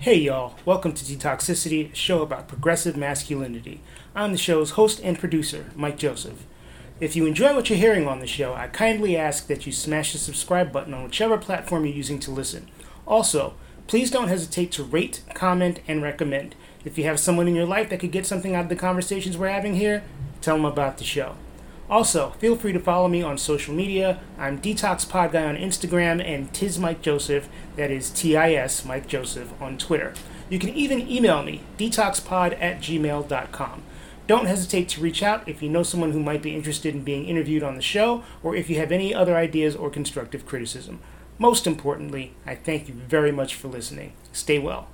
[0.00, 3.80] Hey y'all, welcome to Detoxicity, a show about progressive masculinity.
[4.14, 6.46] I'm the show's host and producer, Mike Joseph.
[7.00, 10.12] If you enjoy what you're hearing on the show, I kindly ask that you smash
[10.12, 12.70] the subscribe button on whichever platform you're using to listen.
[13.08, 13.54] Also,
[13.88, 16.54] please don't hesitate to rate, comment, and recommend.
[16.84, 19.36] If you have someone in your life that could get something out of the conversations
[19.36, 20.04] we're having here,
[20.40, 21.34] tell them about the show.
[21.90, 24.20] Also, feel free to follow me on social media.
[24.38, 28.84] I'm Detox Pod Guy on Instagram and Tis Mike Joseph, that is T I S
[28.84, 30.12] Mike Joseph, on Twitter.
[30.50, 33.82] You can even email me, detoxpod at gmail.com.
[34.26, 37.24] Don't hesitate to reach out if you know someone who might be interested in being
[37.24, 41.00] interviewed on the show or if you have any other ideas or constructive criticism.
[41.38, 44.12] Most importantly, I thank you very much for listening.
[44.32, 44.88] Stay well.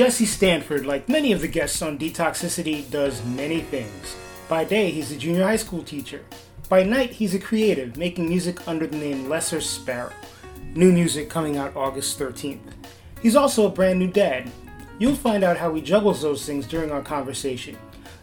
[0.00, 4.16] Jesse Stanford, like many of the guests on Detoxicity, does many things.
[4.48, 6.24] By day, he's a junior high school teacher.
[6.70, 10.14] By night, he's a creative, making music under the name Lesser Sparrow.
[10.74, 12.60] New music coming out August 13th.
[13.20, 14.50] He's also a brand new dad.
[14.98, 17.76] You'll find out how he juggles those things during our conversation.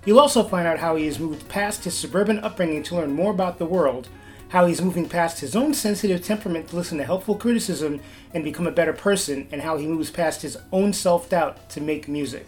[0.04, 3.30] You'll also find out how he has moved past his suburban upbringing to learn more
[3.30, 4.10] about the world
[4.50, 8.00] how he's moving past his own sensitive temperament to listen to helpful criticism
[8.34, 11.82] and become a better person, and how he moves past his own self doubt to
[11.82, 12.48] make music.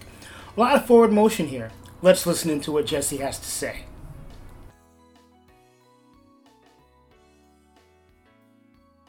[0.56, 1.72] A lot of forward motion here.
[2.02, 3.84] Let's listen into what Jesse has to say.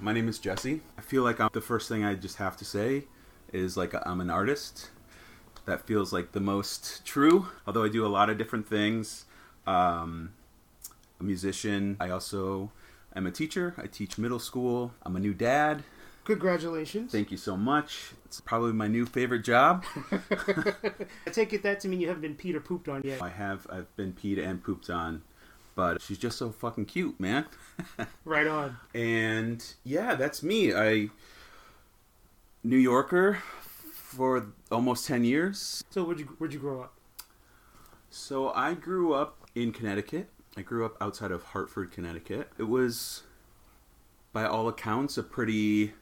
[0.00, 0.80] My name is Jesse.
[0.98, 3.04] I feel like I'm, the first thing I just have to say
[3.52, 4.90] is like I'm an artist.
[5.66, 9.26] That feels like the most true, although I do a lot of different things.
[9.66, 10.32] Um,
[11.20, 11.96] a musician.
[12.00, 12.70] I also
[13.14, 13.74] I'm a teacher.
[13.76, 14.92] I teach middle school.
[15.02, 15.82] I'm a new dad.
[16.24, 17.10] Congratulations.
[17.10, 18.12] Thank you so much.
[18.24, 19.84] It's probably my new favorite job.
[20.12, 23.20] I take it that to mean you haven't been peed or pooped on yet.
[23.20, 23.66] I have.
[23.70, 25.22] I've been peed and pooped on,
[25.74, 27.46] but she's just so fucking cute, man.
[28.24, 28.76] right on.
[28.94, 30.72] And yeah, that's me.
[30.72, 31.08] I
[32.62, 33.38] New Yorker
[33.90, 35.82] for almost 10 years.
[35.90, 36.94] So where'd you where'd you grow up?
[38.10, 40.28] So I grew up in Connecticut.
[40.56, 42.50] I grew up outside of Hartford, Connecticut.
[42.58, 43.22] It was,
[44.32, 45.92] by all accounts, a pretty,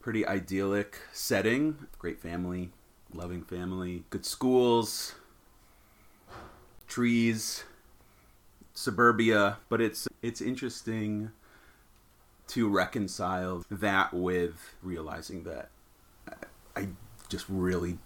[0.00, 1.86] pretty idyllic setting.
[1.98, 2.70] Great family,
[3.12, 5.14] loving family, good schools,
[6.86, 7.64] trees,
[8.74, 9.58] suburbia.
[9.68, 11.30] But it's it's interesting
[12.48, 15.70] to reconcile that with realizing that
[16.76, 16.88] I
[17.28, 17.98] just really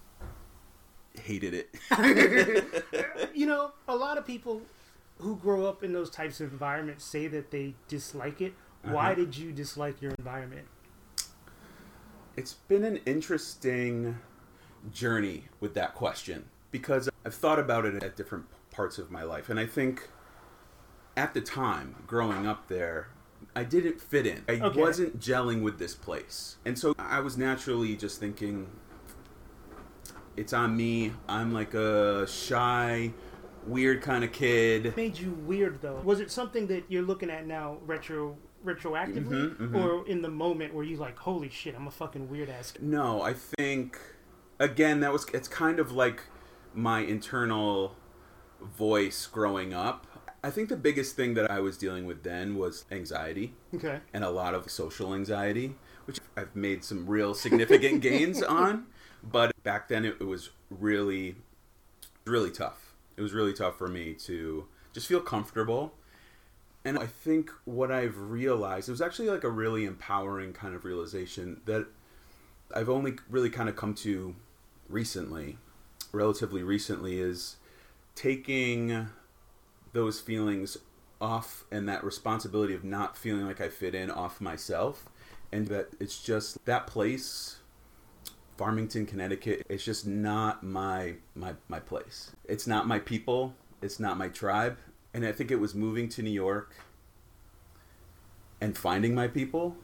[1.21, 1.75] hated it.
[3.35, 4.61] you know, a lot of people
[5.21, 8.53] who grow up in those types of environments say that they dislike it.
[8.83, 8.95] Uh-huh.
[8.95, 10.67] Why did you dislike your environment?
[12.35, 14.17] It's been an interesting
[14.91, 19.49] journey with that question because I've thought about it at different parts of my life.
[19.49, 20.09] And I think
[21.15, 23.09] at the time, growing up there,
[23.55, 24.43] I didn't fit in.
[24.47, 24.79] I okay.
[24.79, 26.57] wasn't gelling with this place.
[26.65, 28.67] And so I was naturally just thinking,
[30.37, 31.13] it's on me.
[31.27, 33.11] I'm like a shy,
[33.67, 34.85] weird kind of kid.
[34.85, 36.01] What made you weird though?
[36.03, 39.55] Was it something that you're looking at now retro retroactively?
[39.55, 39.75] Mm-hmm, mm-hmm.
[39.75, 43.23] or in the moment where you like holy shit i'm a fucking weird ass no
[43.23, 43.97] i think
[44.59, 46.23] again that was it's kind of like
[46.73, 47.95] my internal
[48.61, 50.07] voice growing up.
[50.43, 53.53] I think the biggest thing that i was dealing with then was anxiety.
[53.73, 53.99] Okay.
[54.13, 58.85] And a lot of social anxiety which i've made some real significant gains on.
[59.23, 61.35] But back then it was really
[62.25, 65.93] really tough it was really tough for me to just feel comfortable.
[66.83, 70.83] And I think what I've realized, it was actually like a really empowering kind of
[70.83, 71.87] realization that
[72.75, 74.35] I've only really kind of come to
[74.89, 75.57] recently,
[76.11, 77.57] relatively recently, is
[78.15, 79.07] taking
[79.93, 80.77] those feelings
[81.19, 85.05] off and that responsibility of not feeling like I fit in off myself.
[85.51, 87.57] And that it's just that place
[88.61, 92.29] Farmington, Connecticut, it's just not my my my place.
[92.45, 93.55] It's not my people.
[93.81, 94.77] It's not my tribe.
[95.15, 96.75] And I think it was moving to New York
[98.61, 99.77] and finding my people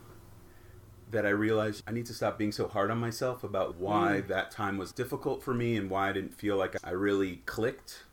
[1.10, 4.28] that I realized I need to stop being so hard on myself about why mm.
[4.28, 8.04] that time was difficult for me and why I didn't feel like I really clicked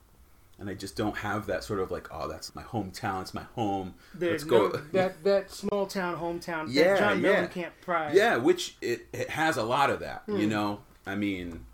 [0.58, 3.42] and I just don't have that sort of like, oh, that's my hometown, it's my
[3.54, 3.94] home.
[4.14, 4.78] There's Let's no, go.
[4.92, 6.66] that that small town hometown.
[6.68, 7.46] Yeah, John yeah.
[7.46, 8.14] can't pride.
[8.14, 10.22] Yeah, which it, it has a lot of that.
[10.28, 10.48] You hmm.
[10.48, 11.66] know, I mean,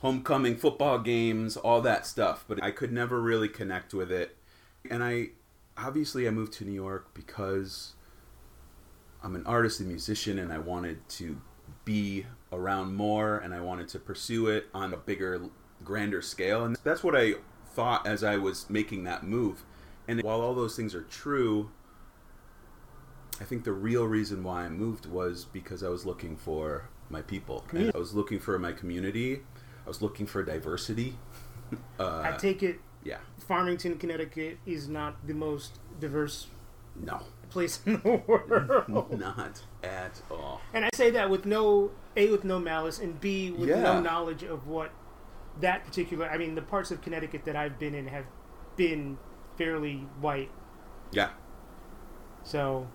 [0.00, 2.44] homecoming football games, all that stuff.
[2.48, 4.36] But I could never really connect with it,
[4.90, 5.30] and I
[5.78, 7.94] obviously I moved to New York because
[9.22, 11.40] I'm an artist and musician, and I wanted to
[11.84, 15.42] be around more, and I wanted to pursue it on a bigger,
[15.84, 17.34] grander scale, and that's what I
[17.74, 19.64] thought as I was making that move.
[20.08, 21.70] And while all those things are true,
[23.40, 27.22] I think the real reason why I moved was because I was looking for my
[27.22, 27.64] people.
[27.72, 29.40] And I was looking for my community.
[29.84, 31.16] I was looking for diversity.
[32.00, 33.18] Uh, I take it yeah.
[33.46, 36.48] Farmington, Connecticut is not the most diverse
[36.96, 37.20] No.
[37.48, 39.16] place in the world.
[39.16, 40.60] Not at all.
[40.74, 43.82] And I say that with no A with no malice and B with Yeah.
[43.82, 44.90] no knowledge of what
[45.60, 48.24] that particular I mean the parts of Connecticut that I've been in have
[48.76, 49.18] been
[49.56, 50.50] fairly white.
[51.12, 51.30] Yeah.
[52.44, 52.86] So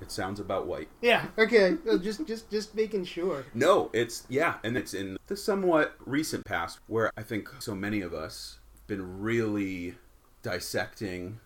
[0.00, 0.88] It sounds about white.
[1.00, 1.76] yeah, okay.
[2.02, 3.44] Just just just making sure.
[3.54, 8.00] No, it's yeah, and it's in the somewhat recent past where I think so many
[8.00, 9.94] of us been really
[10.42, 11.40] dissecting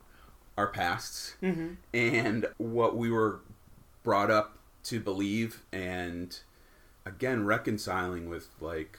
[0.56, 1.76] our pasts Mhm.
[1.94, 3.40] and what we were
[4.02, 6.40] brought up to believe and
[7.06, 8.98] again reconciling with like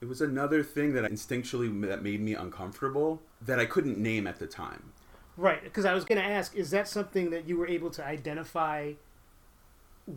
[0.00, 4.38] it was another thing that instinctually that made me uncomfortable that I couldn't name at
[4.38, 4.92] the time.
[5.36, 8.04] Right, because I was going to ask is that something that you were able to
[8.04, 8.92] identify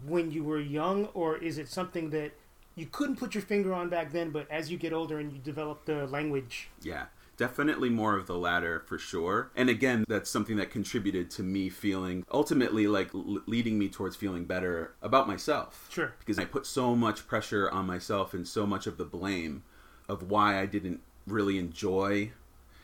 [0.06, 2.31] when you were young or is it something that
[2.76, 5.40] you couldn't put your finger on back then but as you get older and you
[5.40, 7.06] develop the language Yeah,
[7.39, 9.50] definitely more of the latter for sure.
[9.56, 14.18] And again, that's something that contributed to me feeling ultimately like l- leading me towards
[14.18, 15.88] feeling better about myself.
[15.89, 16.13] Sure.
[16.19, 19.63] Because I put so much pressure on myself and so much of the blame
[20.09, 22.31] of why I didn't really enjoy.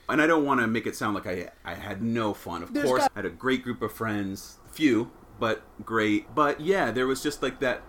[0.08, 2.64] And I don't want to make it sound like I I had no fun.
[2.64, 6.34] Of There's course, got- I had a great group of friends, few, but great.
[6.34, 7.82] But yeah, there was just like that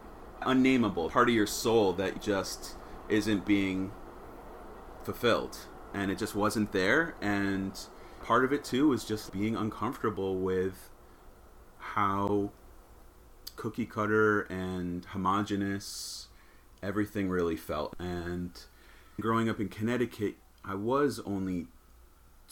[0.42, 2.74] unnameable part of your soul that just
[3.08, 3.92] isn't being
[5.04, 5.58] fulfilled
[5.96, 7.14] and it just wasn't there.
[7.22, 7.72] And
[8.22, 10.90] part of it too was just being uncomfortable with
[11.78, 12.50] how
[13.56, 16.28] cookie cutter and homogenous
[16.82, 17.94] everything really felt.
[17.98, 18.52] And
[19.19, 21.66] growing up in connecticut i was only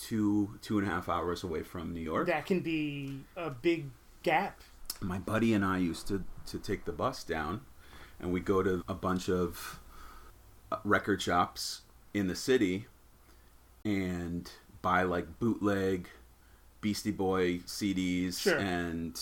[0.01, 2.27] two two and a half hours away from new york.
[2.27, 3.91] That can be a big
[4.23, 4.61] gap.
[5.01, 7.63] My buddy and I used to to take the bus down,
[8.19, 9.81] and we go to a bunch of
[10.73, 11.83] uh, record shops
[12.15, 12.87] in the city,
[13.85, 14.51] and
[14.83, 16.09] buy like bootleg
[16.81, 18.59] Beastie Boy CDs, Sure.
[18.59, 19.21] and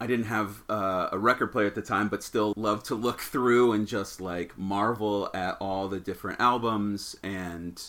[0.00, 3.20] I didn't have uh, a record player at the time, but still loved to look
[3.20, 7.82] through and just like marvel at all the different albums, and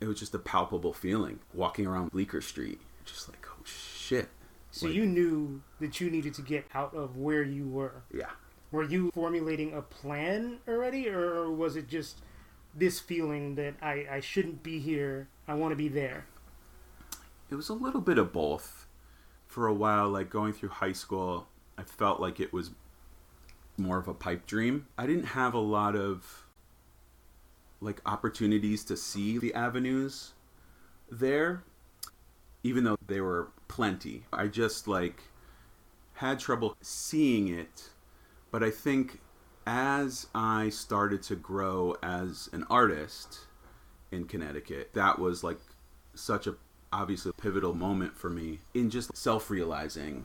[0.00, 4.28] it was just a palpable feeling walking around Bleecker Street, just like oh shit.
[4.70, 8.30] so Like- you knew that you needed to get out of where you were Yeah.
[8.72, 12.18] were you formulating a plan already or was it just
[12.76, 16.26] this feeling that i, I shouldn't be here i want to be there
[17.50, 18.86] It was a little bit of both.
[19.46, 21.46] For a while, like going through high school,
[21.78, 22.70] I felt like it was
[23.76, 24.86] more of a pipe dream.
[24.98, 26.46] I didn't have a lot of
[27.80, 30.32] like opportunities to see the avenues
[31.10, 31.62] there,
[32.62, 34.24] even though they were plenty.
[34.32, 35.22] I just like
[36.14, 37.90] had trouble seeing it,
[38.50, 39.20] but I think
[39.66, 43.40] as I started to grow as an artist
[44.10, 45.58] in Connecticut, that was like
[46.14, 46.54] such a
[46.92, 50.24] obviously pivotal moment for me in just self-realizing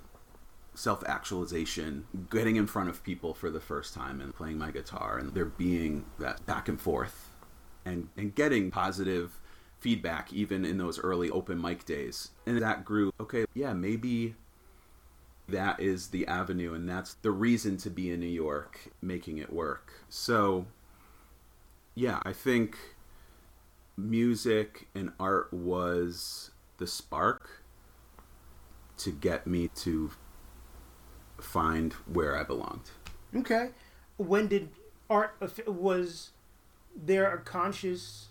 [0.75, 5.33] self-actualization getting in front of people for the first time and playing my guitar and
[5.33, 7.29] there being that back and forth
[7.85, 9.41] and and getting positive
[9.79, 12.31] feedback even in those early open mic days.
[12.45, 14.35] And that grew okay yeah maybe
[15.51, 19.51] that is the avenue and that's the reason to be in New York making it
[19.51, 20.65] work so
[21.95, 22.77] yeah i think
[23.97, 27.63] music and art was the spark
[28.97, 30.11] to get me to
[31.39, 32.91] find where I belonged.
[33.35, 33.69] Okay.
[34.17, 34.69] When did
[35.09, 35.35] art
[35.67, 36.31] was
[36.95, 38.27] there a conscious?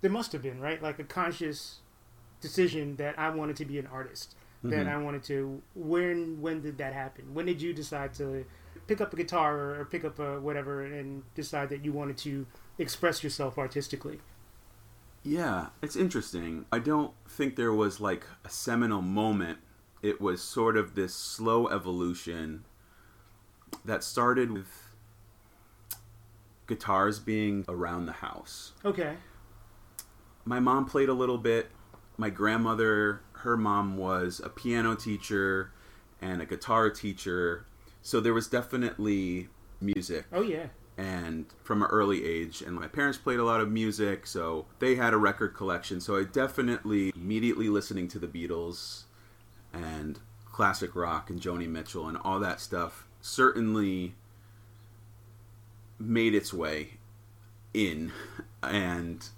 [0.00, 1.78] There must have been right, like a conscious
[2.40, 4.34] decision that I wanted to be an artist.
[4.64, 4.88] That Mhm.
[4.88, 5.62] I wanted to.
[5.74, 7.32] When when did that happen?
[7.34, 8.44] When did you decide to
[8.88, 12.16] pick up a guitar or, or pick up a whatever and decide that you wanted
[12.18, 12.46] to
[12.78, 14.20] express yourself artistically?
[15.22, 16.64] Yeah, it's interesting.
[16.72, 19.58] I don't think there was like a seminal moment.
[20.02, 22.64] It was sort of this slow evolution
[23.84, 24.90] that started with
[26.66, 28.72] guitars being around the house.
[28.84, 29.16] Okay.
[30.44, 31.70] my mom played a little bit.
[32.18, 35.70] My grandmother, her mom was a piano teacher
[36.20, 37.64] and a guitar teacher.
[38.02, 39.48] So there was definitely
[39.80, 40.66] music Oh yeah.
[40.96, 44.96] and from an early age and my parents played a lot of music so they
[44.96, 49.04] had a record collection so i definitely immediately listening to the beatles
[49.72, 50.18] and
[50.50, 54.16] classic rock and joni mitchell and all that stuff certainly
[56.00, 56.94] made its way
[57.72, 58.10] in
[58.64, 59.28] and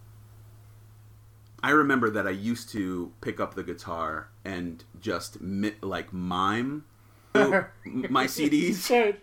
[1.62, 6.84] i remember that i used to pick up the guitar and just mi- like mime
[7.34, 9.16] my CDs.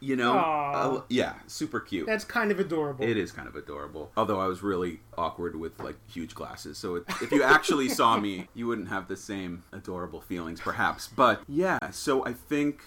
[0.00, 2.06] You know, uh, yeah, super cute.
[2.06, 3.04] That's kind of adorable.
[3.04, 4.10] It is kind of adorable.
[4.18, 6.76] Although I was really awkward with like huge glasses.
[6.76, 11.08] So it, if you actually saw me, you wouldn't have the same adorable feelings, perhaps.
[11.08, 12.82] But yeah, so I think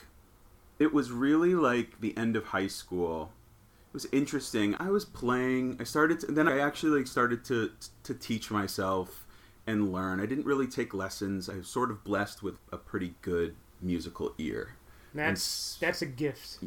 [0.78, 3.32] it was really like the end of high school.
[3.90, 4.76] It was interesting.
[4.80, 5.78] I was playing.
[5.80, 7.72] I started, to, then I actually like started to
[8.04, 9.26] to teach myself
[9.66, 10.20] and learn.
[10.20, 11.50] I didn't really take lessons.
[11.50, 14.76] I was sort of blessed with a pretty good musical ear.
[15.14, 16.60] That's that's a gift.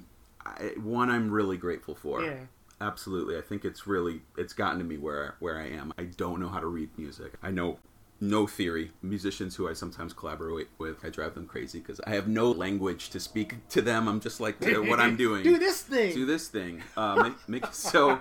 [0.45, 2.23] I, one I'm really grateful for.
[2.23, 2.41] Yeah.
[2.81, 3.37] Absolutely.
[3.37, 5.93] I think it's really it's gotten to me where where I am.
[5.99, 7.35] I don't know how to read music.
[7.43, 7.79] I know
[8.21, 8.93] no theory.
[9.03, 13.11] Musicians who I sometimes collaborate with, I drive them crazy because I have no language
[13.11, 14.09] to speak to them.
[14.09, 15.43] I'm just like to what I'm doing.
[15.43, 16.15] Do this thing.
[16.15, 16.83] Do this thing.
[16.97, 18.21] Uh, make, make, so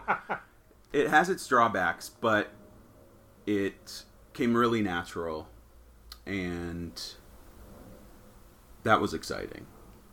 [0.94, 2.52] it has its drawbacks, but
[3.46, 4.04] it
[4.34, 5.48] came really natural,
[6.26, 7.02] and
[8.84, 9.66] that was exciting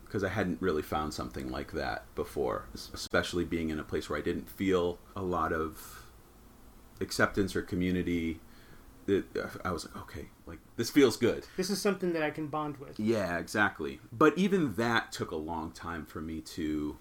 [0.04, 4.18] because I hadn't really found something like that before, especially being in a place where
[4.18, 6.06] I didn't feel a lot of
[7.00, 8.40] acceptance or community.
[9.08, 9.24] It,
[9.64, 11.46] I was like, okay, like this feels good.
[11.56, 12.98] This is something that I can bond with.
[12.98, 14.00] Yeah, exactly.
[14.12, 16.96] But even that took a long time for me to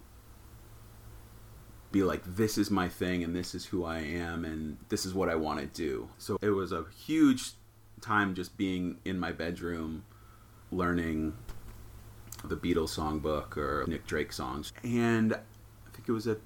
[1.90, 5.14] be like, this is my thing and this is who I am and this is
[5.14, 6.08] what I want to do.
[6.18, 7.52] So it was a huge
[8.00, 10.04] time just being in my bedroom
[10.70, 11.34] learning
[12.44, 14.72] the Beatles songbook or Nick Drake songs.
[14.84, 16.38] And I think it was at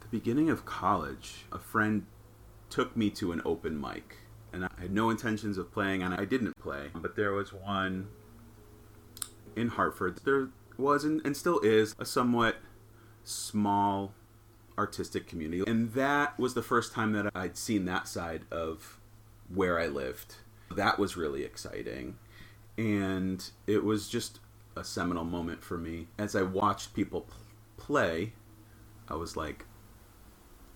[0.00, 2.06] the beginning of college, a friend
[2.70, 4.16] took me to an open mic.
[4.52, 6.90] And I had no intentions of playing, and I didn't play.
[6.94, 8.08] But there was one
[9.56, 10.20] in Hartford.
[10.24, 12.56] There was, and, and still is, a somewhat
[13.24, 14.14] small
[14.78, 15.64] artistic community.
[15.66, 18.98] And that was the first time that I'd seen that side of
[19.52, 20.36] where I lived.
[20.74, 22.18] That was really exciting.
[22.78, 24.40] And it was just
[24.76, 26.08] a seminal moment for me.
[26.18, 27.26] As I watched people
[27.76, 28.32] play,
[29.08, 29.66] I was like,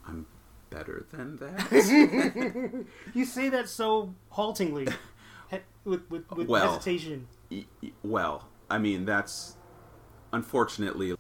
[0.07, 0.27] I'm
[0.71, 2.85] better than that.
[3.15, 4.89] You say that so haltingly,
[5.85, 6.73] with with, with Well.
[6.73, 7.29] hesitation.
[8.03, 9.57] Well, I mean, that's
[10.33, 11.15] unfortunately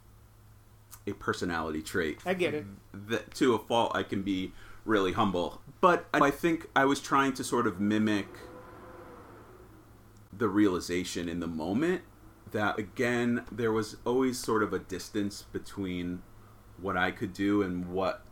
[1.06, 2.18] a personality trait.
[2.26, 2.66] I get it.
[2.92, 4.52] That to a fault, I can be
[4.84, 5.60] really humble.
[5.80, 8.26] But I think I was trying to sort of mimic
[10.36, 12.02] the realization in the moment
[12.52, 16.22] that, again, there was always sort of a distance between
[16.80, 18.22] what I could do and what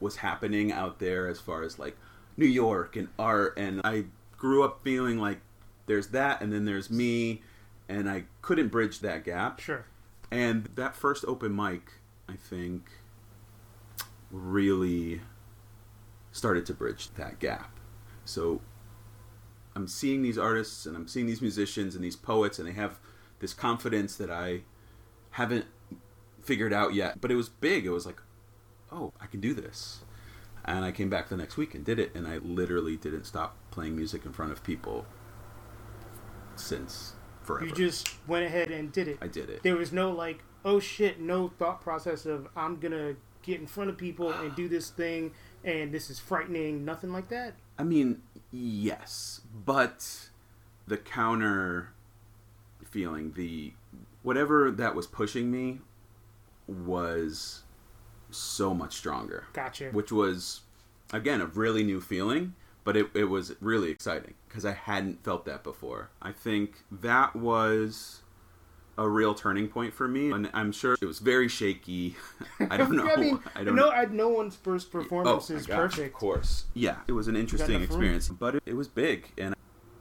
[0.00, 1.96] was happening out there as far as like
[2.36, 3.54] New York and art.
[3.56, 4.04] And I
[4.36, 5.40] grew up feeling like
[5.86, 7.42] there's that and then there's me,
[7.88, 9.60] and I couldn't bridge that gap.
[9.60, 9.86] Sure.
[10.30, 11.92] And that first open mic,
[12.28, 12.90] I think,
[14.30, 15.22] really
[16.30, 17.80] started to bridge that gap.
[18.26, 18.60] So
[19.74, 22.98] I'm seeing these artists and I'm seeing these musicians and these poets, and they have
[23.40, 24.60] this confidence that I
[25.30, 25.64] haven't
[26.42, 27.20] figured out yet.
[27.20, 27.86] But it was big.
[27.86, 28.20] It was like,
[28.92, 30.00] oh, I can do this.
[30.64, 33.56] And I came back the next week and did it, and I literally didn't stop
[33.70, 35.06] playing music in front of people
[36.56, 37.66] since forever.
[37.66, 39.18] You just went ahead and did it.
[39.22, 39.62] I did it.
[39.62, 43.88] There was no like, oh shit, no thought process of I'm gonna get in front
[43.88, 45.32] of people and do this thing
[45.64, 46.84] and this is frightening.
[46.84, 47.54] Nothing like that.
[47.78, 50.28] I mean, yes, but
[50.86, 51.92] the counter
[52.84, 53.72] feeling, the
[54.22, 55.80] whatever that was pushing me
[56.66, 57.62] was
[58.30, 59.90] so much stronger, Gotcha.
[59.90, 60.60] which was
[61.12, 62.54] again a really new feeling,
[62.84, 66.10] but it, it was really exciting because I hadn't felt that before.
[66.20, 68.22] I think that was
[68.96, 72.16] a real turning point for me, and I'm sure it was very shaky.
[72.70, 73.08] I don't know.
[73.08, 73.90] I mean, I don't no, know.
[73.90, 76.14] I, no one's first performance Oh, is perfect.
[76.14, 76.64] Of course.
[76.74, 77.84] Yeah, it was an interesting room.
[77.84, 79.54] experience, but it, it was big, and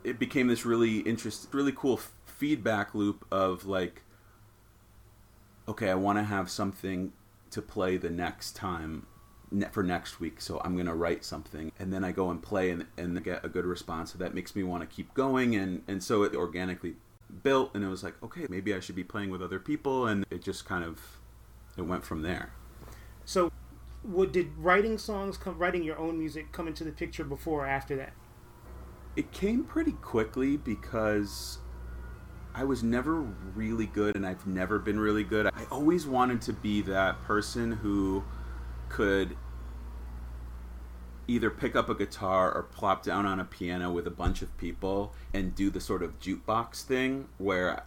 [0.04, 4.02] it became this really interest, really cool feedback loop of like,
[5.68, 7.12] okay, I want to have something
[7.52, 9.06] to play the next time
[9.52, 12.72] ne- for next week, so I'm gonna write something, and then I go and play
[12.72, 15.84] and and get a good response, so that makes me want to keep going, and
[15.88, 16.96] and so it organically
[17.44, 20.26] built, and it was like, okay, maybe I should be playing with other people, and
[20.30, 21.00] it just kind of
[21.78, 22.52] it went from there.
[23.26, 23.52] So,
[24.04, 27.68] what did writing songs, come, writing your own music, come into the picture before or
[27.68, 28.14] after that?
[29.16, 31.60] It came pretty quickly because
[32.58, 33.22] I was never
[33.56, 35.46] really good and I've never been really good.
[35.46, 38.24] I always wanted to be that person who
[38.90, 39.38] could
[41.28, 44.58] either pick up a guitar or plop down on a piano with a bunch of
[44.58, 47.84] people and do the sort of jukebox thing where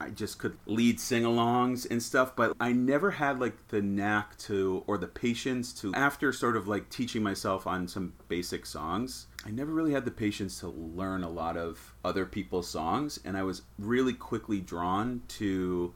[0.00, 4.38] I just could lead sing alongs and stuff, but I never had like the knack
[4.38, 9.26] to or the patience to after sort of like teaching myself on some basic songs.
[9.46, 13.36] I never really had the patience to learn a lot of other people's songs, and
[13.36, 15.94] I was really quickly drawn to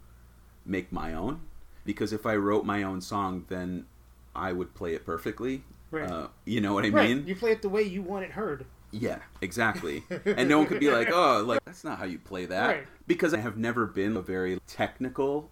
[0.65, 1.41] make my own
[1.85, 3.87] because if I wrote my own song, then
[4.37, 5.65] I would play it perfectly.
[5.91, 6.09] Right.
[6.09, 7.09] Uh, you know what I right.
[7.09, 7.27] mean?
[7.27, 8.67] You play it the way you want it heard.
[8.93, 10.05] Yeah, exactly.
[10.25, 12.87] and no one could be like, "Oh, like that's not how you play that." Right.
[13.09, 15.51] Because I have never been a very technical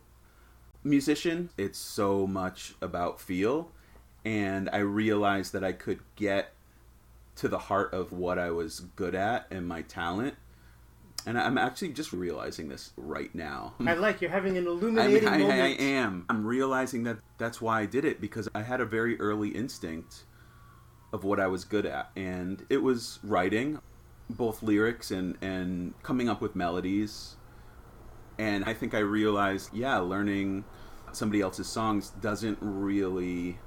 [0.85, 1.51] musician.
[1.59, 3.73] It's so much about feel,
[4.25, 6.55] and I realized that I could get
[7.39, 10.35] to the heart of what I was good at and my talent.
[11.27, 13.75] And I'm actually just realizing this right now.
[13.85, 15.81] I like you're having an I, illuminating I, I moment.
[15.81, 16.27] am.
[16.29, 20.25] I'm realizing that that's why I did it because I had a very early instinct
[21.13, 23.81] of what I was good at, and it was writing,
[24.29, 27.37] both lyrics and and coming up with melodies.
[28.39, 30.65] And I think I realized, yeah, learning
[31.13, 33.59] somebody else's songs doesn't really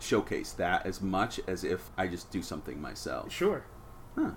[0.00, 3.30] showcase that as much as if I just do something myself.
[3.32, 3.64] Sure.
[4.16, 4.32] Huh.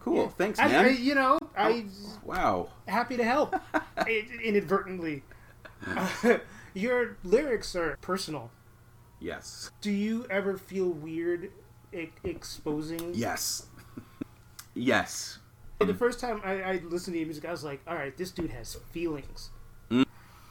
[0.00, 0.22] Cool.
[0.22, 0.28] Yeah.
[0.28, 0.84] Thanks, man.
[0.84, 1.86] I, you know, I
[2.24, 2.68] wow.
[2.86, 3.56] happy to help
[3.96, 5.22] I- inadvertently.
[6.74, 8.50] your lyrics are personal.
[9.20, 9.70] Yes.
[9.80, 11.50] Do you ever feel weird
[11.92, 13.14] e- exposing?
[13.14, 13.66] Yes.
[14.74, 15.38] yes.
[15.78, 18.30] The first time I, I listened to your music, I was like, "All right, this
[18.30, 19.50] dude has feelings."
[19.90, 20.06] Mm.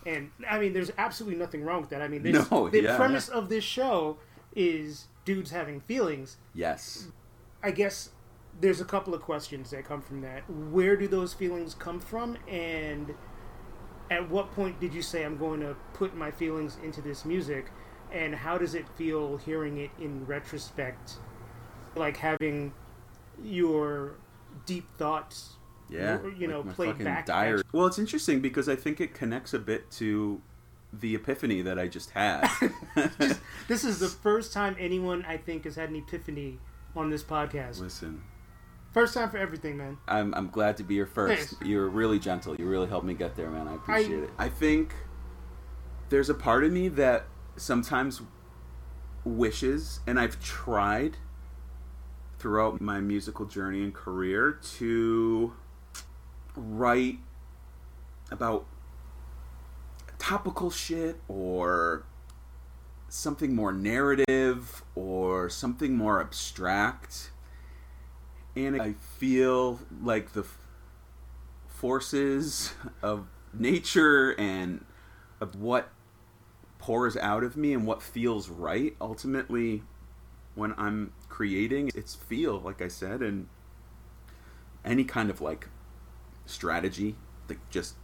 [0.06, 2.02] And I mean, there's absolutely nothing wrong with that.
[2.02, 2.96] I mean, this, No, the yeah.
[2.98, 4.18] premise of this show
[4.56, 6.38] is dudes having feelings.
[6.54, 7.08] Yes.
[7.64, 8.10] I guess
[8.62, 10.50] there's a couple of questions that come from that.
[10.50, 13.14] Where do those feelings come from, and
[14.12, 17.72] at what point did you say I'm going to put my feelings into this music,
[18.12, 21.14] and how does it feel hearing it in retrospect,
[21.96, 22.72] like having
[23.44, 24.16] your
[24.66, 25.56] deep thoughts,
[25.90, 27.26] Yeah, you know, like played back.
[27.26, 27.62] diary.
[27.74, 30.42] Well, it's interesting because I think it connects a bit to
[30.94, 32.48] the epiphany that I just had.
[33.68, 36.60] This is the first time anyone I think has had an epiphany
[36.96, 37.80] on this podcast.
[37.80, 38.22] Listen,
[38.94, 39.98] First time for everything, man.
[40.08, 41.50] I'm I'm glad to be your first.
[41.50, 41.65] Thanks.
[41.65, 42.56] You're really gentle.
[42.56, 43.68] You really helped me get there, man.
[43.68, 44.30] I appreciate I- it.
[44.38, 44.94] I think
[46.10, 47.25] there's a part of me that
[47.58, 48.22] sometimes
[49.25, 51.18] wishes, and I've tried
[52.38, 55.54] throughout my musical journey and career to
[56.56, 57.17] write
[58.32, 58.65] about
[60.26, 62.04] topical shit or
[63.10, 67.30] something more narrative or something more abstract.
[68.56, 70.44] And I feel like the
[71.68, 74.84] forces of nature and
[75.40, 75.92] of what
[76.80, 79.84] pours out of me and what feels right ultimately
[80.56, 83.48] when I'm creating it's feel like I said and
[84.84, 85.68] any kind of like
[86.46, 87.16] strategy
[87.50, 87.96] like just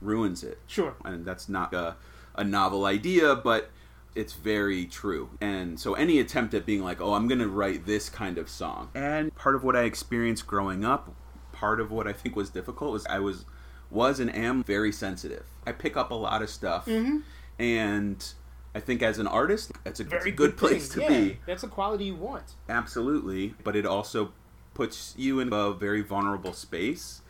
[0.00, 0.94] ruins it Sure.
[1.04, 1.96] and that's not a,
[2.34, 3.70] a novel idea but
[4.14, 7.84] it's very true and so any attempt at being like oh i'm going to write
[7.86, 11.14] this kind of song and part of what i experienced growing up
[11.52, 13.44] part of what i think was difficult was i was
[13.90, 17.18] was and am very sensitive i pick up a lot of stuff Mm-hmm.
[17.58, 18.32] and
[18.74, 21.06] i think as an artist that's a, Very a good, place thing.
[21.08, 22.54] to yeah, be That's a quality you want.
[22.68, 24.32] absolutely but it also
[24.74, 27.22] puts you in a very vulnerable space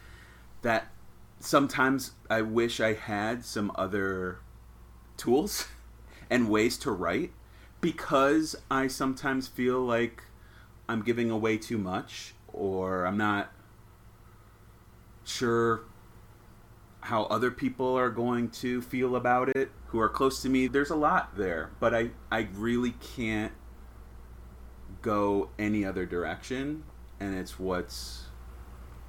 [0.62, 0.88] that
[1.40, 4.38] sometimes i wish i had some other
[5.16, 5.68] tools
[6.30, 7.32] and ways to write
[7.80, 10.22] because i sometimes feel like
[10.88, 13.52] i'm giving away too much or i'm not
[15.24, 15.82] sure
[17.02, 20.66] how other people are going to feel about it who are close to me.
[20.66, 23.52] There's a lot there but i i really can't
[25.02, 26.82] go any other direction
[27.20, 28.27] and it's what's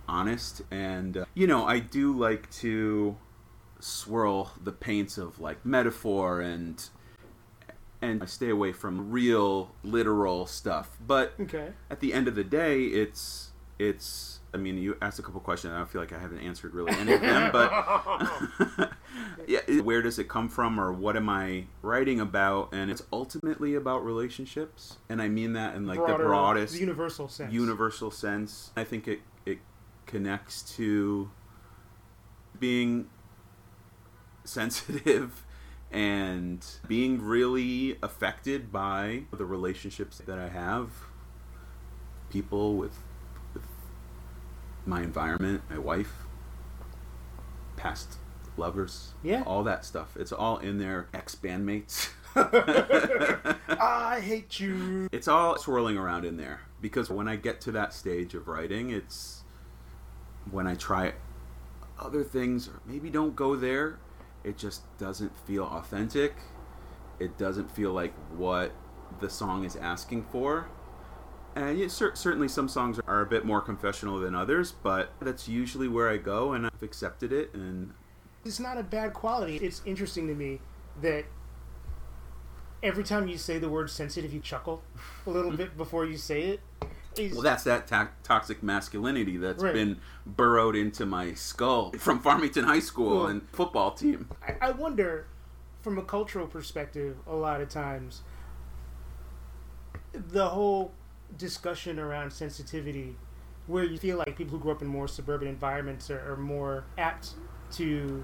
[0.09, 3.15] honest and uh, you know i do like to
[3.79, 6.89] swirl the paints of like metaphor and
[8.01, 11.69] and I stay away from real literal stuff but Okay.
[11.89, 15.71] at the end of the day it's it's i mean you asked a couple questions
[15.73, 17.69] and i feel like i haven't answered really any of them but
[19.47, 23.75] yeah where does it come from or what am i writing about and it's ultimately
[23.75, 27.53] about relationships and i mean that in like Broader, the broadest universal sense.
[27.53, 29.19] universal sense i think it
[30.09, 31.29] connects to
[32.59, 33.07] being
[34.43, 35.45] sensitive
[35.91, 40.89] and being really affected by the relationships that i have
[42.31, 42.97] people with,
[43.53, 43.63] with
[44.85, 46.13] my environment my wife
[47.77, 48.17] past
[48.57, 49.43] lovers Yeah.
[49.45, 55.07] all that stuff it's all in there ex bandmates I hate you.
[55.11, 58.91] it's all swirling around in there because when I get to that stage of writing,
[58.91, 59.38] it's
[60.51, 61.13] when I try
[61.99, 63.99] other things or maybe don't go there,
[64.43, 66.35] it just doesn't feel authentic.
[67.19, 68.71] It doesn't feel like what
[69.19, 70.69] the song is asking for.
[71.55, 75.47] And yeah, cer- certainly some songs are a bit more confessional than others, but that's
[75.49, 77.53] usually where I go, and I've accepted it.
[77.53, 77.93] And
[78.45, 79.57] It's not a bad quality.
[79.57, 80.62] It's interesting to me
[81.01, 81.25] that
[82.81, 84.83] every time you say the word sensitive, you chuckle
[85.25, 86.59] a little bit before you say it.
[87.17, 87.87] It's- well, that's that
[88.23, 89.73] toxic masculinity that's Right.
[89.73, 94.29] been burrowed into my skull from Farmington High School Well- and football team.
[94.47, 95.25] I, I wonder,
[95.81, 98.21] from a cultural perspective, a lot of times,
[100.13, 100.91] the whole
[101.37, 103.15] discussion around sensitivity,
[103.67, 106.85] where you feel like people who grew up in more suburban environments are, are more
[106.97, 107.31] apt
[107.73, 108.23] to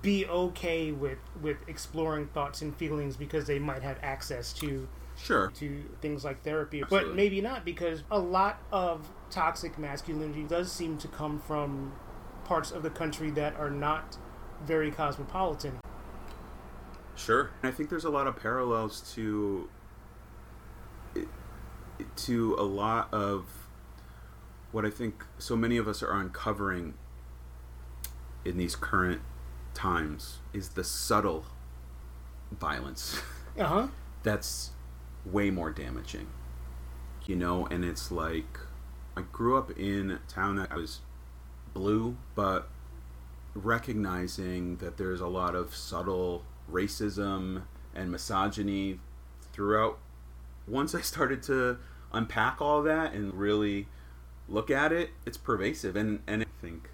[0.00, 4.86] be okay with with exploring thoughts and feelings because they might have access to
[5.22, 5.52] Sure.
[5.54, 10.98] to things like therapy, but maybe not because a lot of toxic masculinity does seem
[10.98, 11.92] to come from
[12.44, 14.16] parts of the country that are not
[14.66, 15.78] very cosmopolitan.
[17.14, 17.50] Sure.
[17.62, 19.68] And I think there's a lot of parallels to
[22.16, 23.46] to a lot of
[24.72, 26.94] what I think so many of us are uncovering
[28.44, 29.20] in these current
[29.74, 31.44] times is the subtle
[32.50, 33.22] violence
[33.58, 33.86] Uh huh.
[34.22, 34.70] that's
[35.24, 36.28] way more damaging.
[37.26, 38.58] You know, and it's like
[39.16, 41.00] I grew up in a town that I was
[41.72, 42.68] blue, but
[43.54, 47.62] recognizing that there's a lot of subtle racism
[47.94, 48.98] and misogyny
[49.52, 49.98] throughout.
[50.66, 51.78] Once I started to
[52.12, 53.86] unpack all that and really
[54.48, 55.96] look at it, it's pervasive.
[55.96, 56.88] And, and I think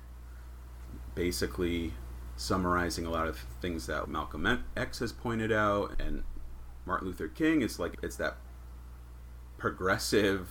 [1.15, 1.93] basically
[2.37, 6.23] summarizing a lot of things that Malcolm X has pointed out and
[6.89, 8.37] Martin Luther King, it's like it's that
[9.59, 10.49] progressive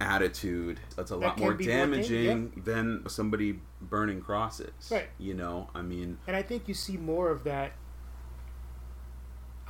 [0.00, 4.70] attitude that's a That lot more damaging than somebody burning crosses.
[4.90, 5.08] Right.
[5.18, 7.72] You know, I mean, And I think you see more of that.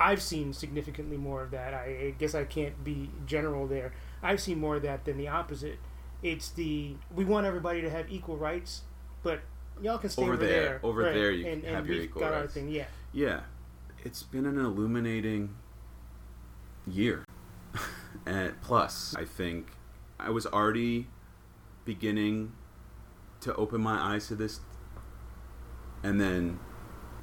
[0.01, 1.73] I've seen significantly more of that.
[1.73, 3.91] I, I guess I can't be general there.
[4.23, 5.79] I've seen more of that than the opposite.
[6.23, 8.83] It's the we want everybody to have equal rights,
[9.23, 9.41] but
[9.81, 10.61] y'all can stay Over over, there.
[10.61, 10.79] there.
[10.83, 11.13] Over Right.
[11.13, 12.53] there you and, can and have your equal got our rights.
[12.53, 12.69] thing.
[12.69, 12.85] Yeah.
[13.13, 13.41] yeah,
[14.03, 15.55] it's been an illuminating
[16.87, 17.25] year.
[18.25, 19.67] and plus, I think
[20.19, 21.07] I was already
[21.85, 22.53] beginning
[23.41, 24.59] to open my eyes to this,
[26.03, 26.59] and then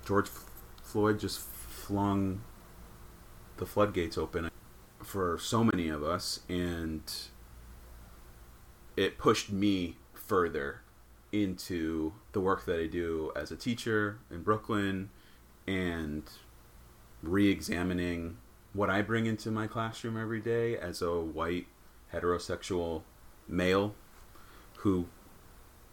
[0.05, 0.29] George
[0.83, 2.43] Floyd just flung
[3.59, 4.51] the floodgates open
[5.03, 7.03] for so many of us, and
[8.97, 10.81] it pushed me further
[11.33, 15.11] into the work that I do as a teacher in Brooklyn
[15.67, 16.23] and
[17.27, 18.39] re-examining
[18.73, 21.67] what I bring into my classroom every day as a white
[22.13, 23.03] heterosexual
[23.49, 23.95] male
[24.79, 25.07] who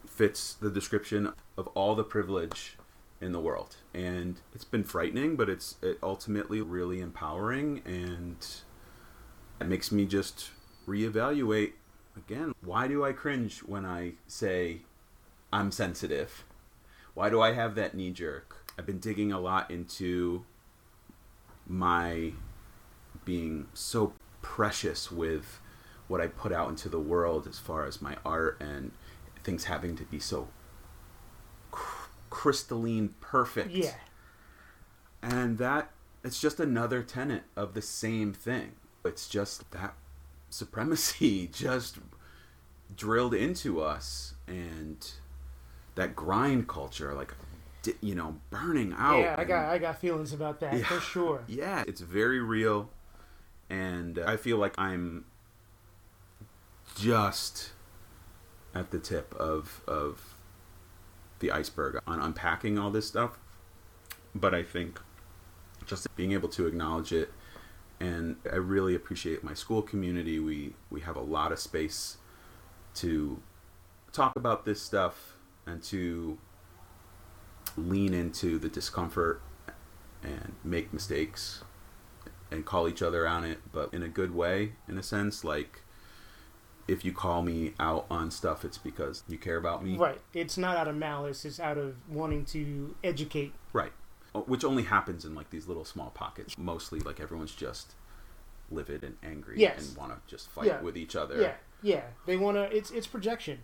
[0.05, 2.77] fits the description of all the privilege
[3.21, 3.77] in the world.
[3.93, 8.45] And it's been frightening, but it's it ultimately really empowering and
[9.61, 10.51] it makes me just
[10.87, 11.73] reevaluate
[12.17, 14.81] again, why do I cringe when I say
[15.51, 16.43] I'm sensitive?
[17.13, 18.65] Why do I have that knee jerk?
[18.77, 20.45] I've been digging a lot into
[21.67, 22.33] my
[23.25, 25.59] being so precious with
[26.07, 28.91] what I put out into the world as far as my art and
[29.43, 30.49] things having to be so
[31.71, 33.71] cr- crystalline perfect.
[33.71, 33.95] Yeah.
[35.21, 35.91] And that
[36.23, 38.73] it's just another tenet of the same thing.
[39.05, 39.93] It's just that
[40.49, 41.97] supremacy just
[42.95, 45.11] drilled into us and
[45.95, 47.33] that grind culture like
[48.01, 50.83] you know burning out yeah, I and- got I got feelings about that Yeah.
[50.85, 51.43] for sure.
[51.47, 52.89] yeah it's very real
[53.69, 55.25] and uh, i feel like i'm
[56.95, 57.71] just
[58.75, 60.35] at the tip of of
[61.39, 63.37] the iceberg on unpacking all this stuff
[64.35, 64.99] but i think
[65.85, 67.31] just being able to acknowledge it
[67.99, 72.17] and i really appreciate my school community we we have a lot of space
[72.93, 73.41] to
[74.11, 75.33] talk about this stuff
[75.65, 76.37] and to
[77.77, 79.41] lean into the discomfort
[80.23, 81.63] and make mistakes
[82.51, 85.43] and call each other on it, but in a good way, in a sense.
[85.43, 85.81] Like,
[86.87, 89.97] if you call me out on stuff, it's because you care about me.
[89.97, 90.19] Right.
[90.33, 91.45] It's not out of malice.
[91.45, 93.53] It's out of wanting to educate.
[93.71, 93.91] Right.
[94.35, 96.57] Oh, Which only happens in like these little small pockets.
[96.57, 97.93] Mostly, like everyone's just
[98.71, 99.87] livid and angry Yes.
[99.89, 100.81] and want to just fight Yeah.
[100.81, 101.39] with each other.
[101.41, 101.53] Yeah.
[101.81, 102.03] Yeah.
[102.25, 102.63] They want to.
[102.75, 103.59] It's it's projection,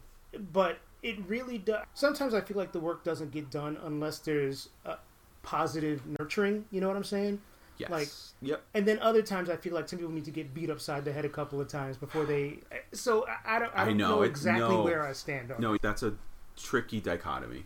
[0.52, 1.86] but it really does.
[1.94, 4.96] Sometimes I feel like the work doesn't get done unless there's a
[5.44, 6.66] positive nurturing.
[6.72, 7.42] You know what I'm saying?
[7.78, 7.90] Yes.
[7.90, 8.10] Like-
[8.42, 8.64] yep.
[8.74, 11.14] And then other times I feel like some people need to get beat upside the
[11.14, 12.60] head a couple of times before they.
[12.92, 13.72] So I, I don't.
[13.74, 14.84] I I don't know, know, exactly no.
[14.84, 15.62] where I stand on.
[15.62, 16.16] No, that's a
[16.58, 17.64] tricky dichotomy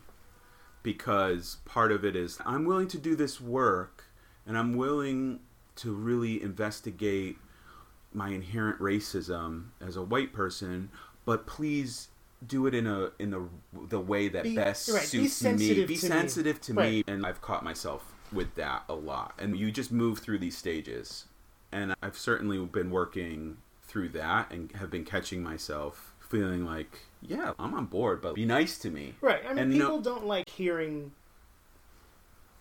[0.84, 4.06] because part of it is I'm willing to do this work
[4.46, 5.40] and I'm willing
[5.78, 7.38] to really investigate
[8.12, 10.92] my inherent racism as a white person,
[11.26, 12.10] but please
[12.48, 13.48] do it in a in the
[13.88, 15.50] the way that Be- best right, be suits me.
[15.50, 16.10] sensitive Be to me.
[16.10, 16.92] sensitive to Right.
[16.92, 19.34] me, and I've caught myself with that a lot.
[19.38, 21.26] And you just move through these stages,
[21.72, 27.54] and I've certainly been working through that and have been catching myself feeling like, yeah,
[27.60, 29.14] I'm on board, but be nice to me.
[29.22, 29.44] Right.
[29.46, 31.12] I mean, And, people don't like hearing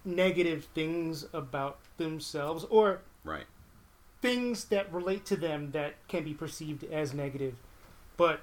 [0.05, 3.47] negative things about themselves or Right.
[4.21, 7.55] things that relate to them that can be perceived as negative.
[8.16, 8.40] But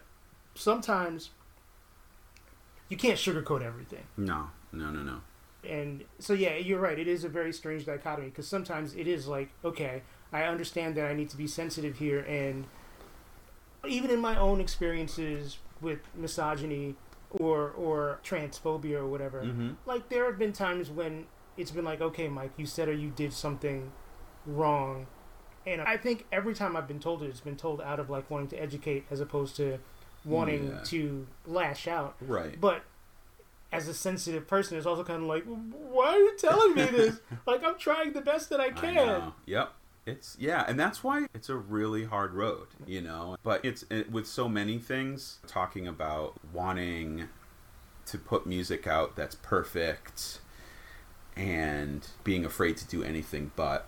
[0.60, 1.32] sometimes
[2.89, 4.04] you can't sugarcoat everything.
[4.17, 4.48] No.
[4.72, 4.89] No.
[4.91, 5.02] No.
[5.04, 5.22] No.
[5.67, 6.98] And so, yeah, you're right.
[6.98, 11.06] It is a very strange dichotomy because sometimes it is like, okay, I understand that
[11.10, 12.19] I need to be sensitive here.
[12.22, 12.65] And
[13.88, 16.95] even in my own experiences with misogyny
[17.32, 19.72] or, or transphobia or whatever, Mm-hmm.
[19.86, 21.26] like there have been times when
[21.58, 23.91] it's been like, okay, Mike, you said or you did something
[24.45, 25.08] wrong,
[25.67, 28.30] and I think every time I've been told it, it's been told out of like
[28.32, 29.78] wanting to educate as opposed to
[30.25, 30.82] wanting Yeah.
[30.86, 32.15] to lash out.
[32.21, 32.60] Right.
[32.60, 32.84] But
[33.71, 37.19] as a sensitive person, it's also kind of like, why are you telling me this?
[37.45, 38.95] like I'm trying the best that I I can.
[38.95, 39.34] know.
[39.45, 39.73] Yep.
[40.05, 43.38] It's yeah, and that's why it's a really hard road, you know.
[43.43, 47.27] But it's it, with so many things talking about wanting
[48.08, 50.39] to put music out that's perfect
[51.36, 53.88] and being afraid to do anything but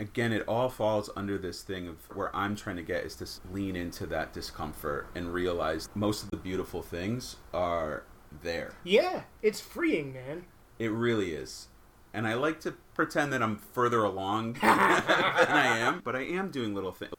[0.00, 3.26] again it all falls under this thing of where I'm trying to get is to
[3.52, 8.04] lean into that discomfort and realize most of the beautiful things are
[8.42, 8.72] there.
[8.82, 10.44] Yeah, it's freeing, man.
[10.78, 11.68] It really is.
[12.12, 16.50] And I like to pretend that I'm further along than I am, but I am
[16.50, 17.12] doing little things.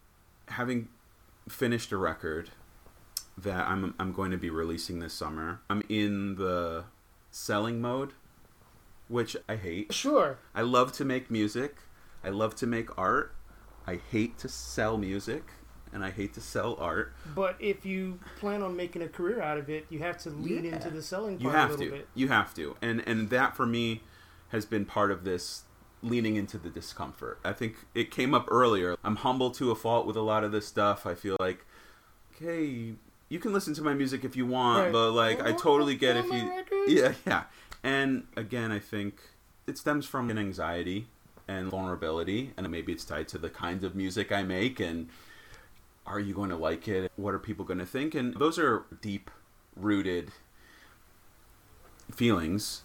[0.47, 0.89] Having
[1.47, 2.49] finished a record
[3.37, 6.85] that I'm I'm going to be releasing this summer, I'm in the
[7.29, 8.13] selling mode,
[9.07, 9.93] which I hate.
[9.93, 10.39] Sure.
[10.53, 11.77] I love to make music.
[12.23, 13.33] I love to make art.
[13.87, 15.43] I hate to sell music
[15.93, 17.13] and I hate to sell art.
[17.35, 20.63] But if you plan on making a career out of it, you have to lean
[20.65, 20.73] Yeah.
[20.75, 21.91] into the selling part You a have little to.
[21.91, 22.07] bit.
[22.15, 22.75] You have to.
[22.81, 24.01] And and that for me
[24.49, 25.63] has been part of this
[26.03, 27.39] leaning into the discomfort.
[27.43, 28.95] I think it came up earlier.
[29.03, 31.05] I'm humble to a fault with a lot of this stuff.
[31.05, 31.65] I feel like
[32.35, 32.93] okay,
[33.29, 34.91] you can listen to my music if you want, Right.
[34.91, 36.91] but like I totally get if you records?
[36.93, 37.43] Yeah, yeah.
[37.83, 39.19] And again, I think
[39.67, 41.07] it stems from an anxiety
[41.59, 45.09] and vulnerability and maybe it's tied to the kinds of music I make and
[46.05, 47.11] are you going to like it?
[47.15, 48.15] What are people going to think?
[48.15, 49.29] And those are deep
[49.75, 50.31] rooted
[52.11, 52.81] feelings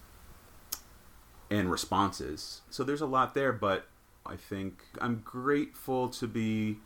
[1.51, 2.61] and responses.
[2.71, 3.87] So there's a lot there, but
[4.25, 6.79] I think I'm grateful to be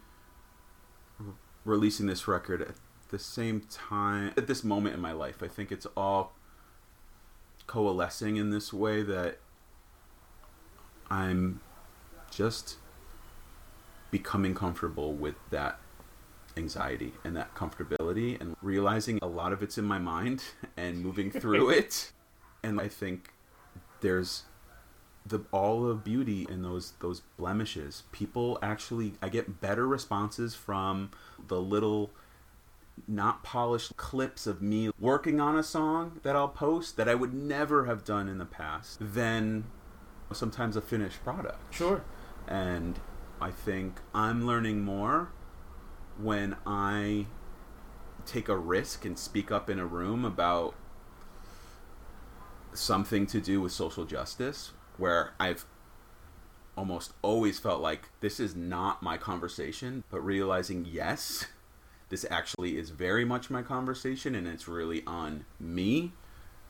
[1.65, 2.75] releasing this record at
[3.09, 5.43] the same time, at this moment in my life.
[5.43, 6.35] I think it's all
[7.67, 9.39] coalescing in this way that
[11.11, 11.61] I'm
[12.31, 12.77] just
[14.11, 15.79] becoming comfortable with that
[16.57, 20.43] anxiety and that comfortability and realizing a lot of it's in my mind
[20.77, 22.13] and moving through it.
[22.63, 23.33] And i think
[24.01, 24.45] there's
[25.25, 28.05] the all the beauty in those those blemishes.
[28.13, 31.11] People actually i get better responses from
[31.49, 32.11] the little
[33.09, 37.33] not polished clips of me working on a song that I'll post that I would
[37.33, 39.65] never have done in the past than
[40.33, 41.59] sometimes a finished product.
[41.73, 42.03] Sure.
[42.47, 42.99] And
[43.41, 45.31] I think I'm learning more
[46.19, 47.27] when I
[48.27, 50.75] take a risk and speak up in a room about
[52.73, 55.65] something to do with social justice where I've
[56.77, 61.47] almost always felt like this is not my conversation, but realizing yes,
[62.11, 66.13] this actually is very much my conversation and it's really on me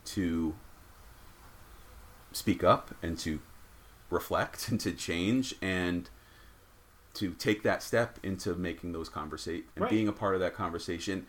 [0.05, 0.55] to
[2.31, 3.39] speak up and to
[4.11, 6.09] reflect and to change and
[7.13, 9.91] to take that step into making those conversation and Right.
[9.91, 11.27] being a part of that conversation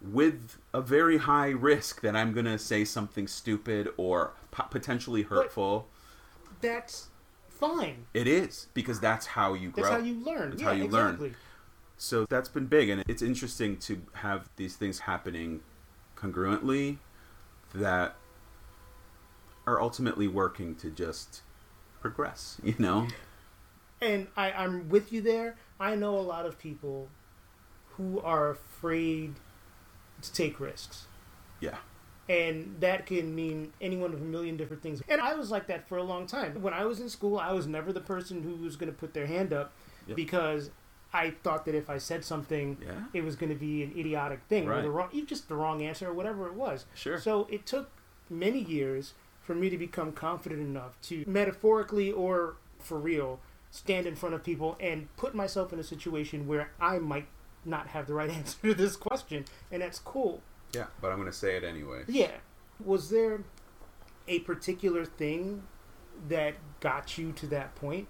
[0.00, 5.22] with a very high risk that I'm going to say something stupid or po- potentially
[5.22, 5.88] hurtful.
[6.60, 7.08] That's
[7.48, 8.06] fine.
[8.14, 9.82] It is because that's how you grow.
[9.82, 10.50] That's how you learn.
[10.50, 11.34] That's yeah, how you learn.
[11.96, 15.60] So that's been big, and it's interesting to have these things happening
[16.16, 16.98] congruently
[17.74, 18.14] that
[19.66, 21.42] are ultimately working to just
[22.00, 22.58] progress.
[22.64, 23.08] You know?
[24.00, 25.56] And I, I'm with you there.
[25.80, 27.08] I know a lot of people
[27.96, 29.34] who are afraid
[30.22, 31.06] to take risks.
[31.60, 31.76] Yeah.
[32.28, 35.02] And that can mean any one of a million different things.
[35.08, 36.62] And I was like that for a long time.
[36.62, 39.14] When I was in school, I was never the person who was going to put
[39.14, 39.72] their hand up
[40.06, 40.16] Yep.
[40.16, 40.70] because
[41.12, 42.92] I thought that if I said something, Yeah.
[43.12, 46.08] it was going to be an idiotic thing or the wrong, just the wrong answer
[46.08, 46.86] or whatever it was.
[46.94, 47.18] Sure.
[47.18, 47.90] So it took
[48.30, 49.14] many years
[49.48, 54.44] for me to become confident enough to metaphorically or for real stand in front of
[54.44, 57.28] people and put myself in a situation where I might
[57.64, 60.42] not have the right answer to this question, and that's cool.
[60.74, 62.02] Yeah, but I'm going to say it anyway.
[62.08, 62.32] Yeah.
[62.84, 63.40] Was there
[64.28, 65.62] a particular thing
[66.28, 68.06] that got you to that point?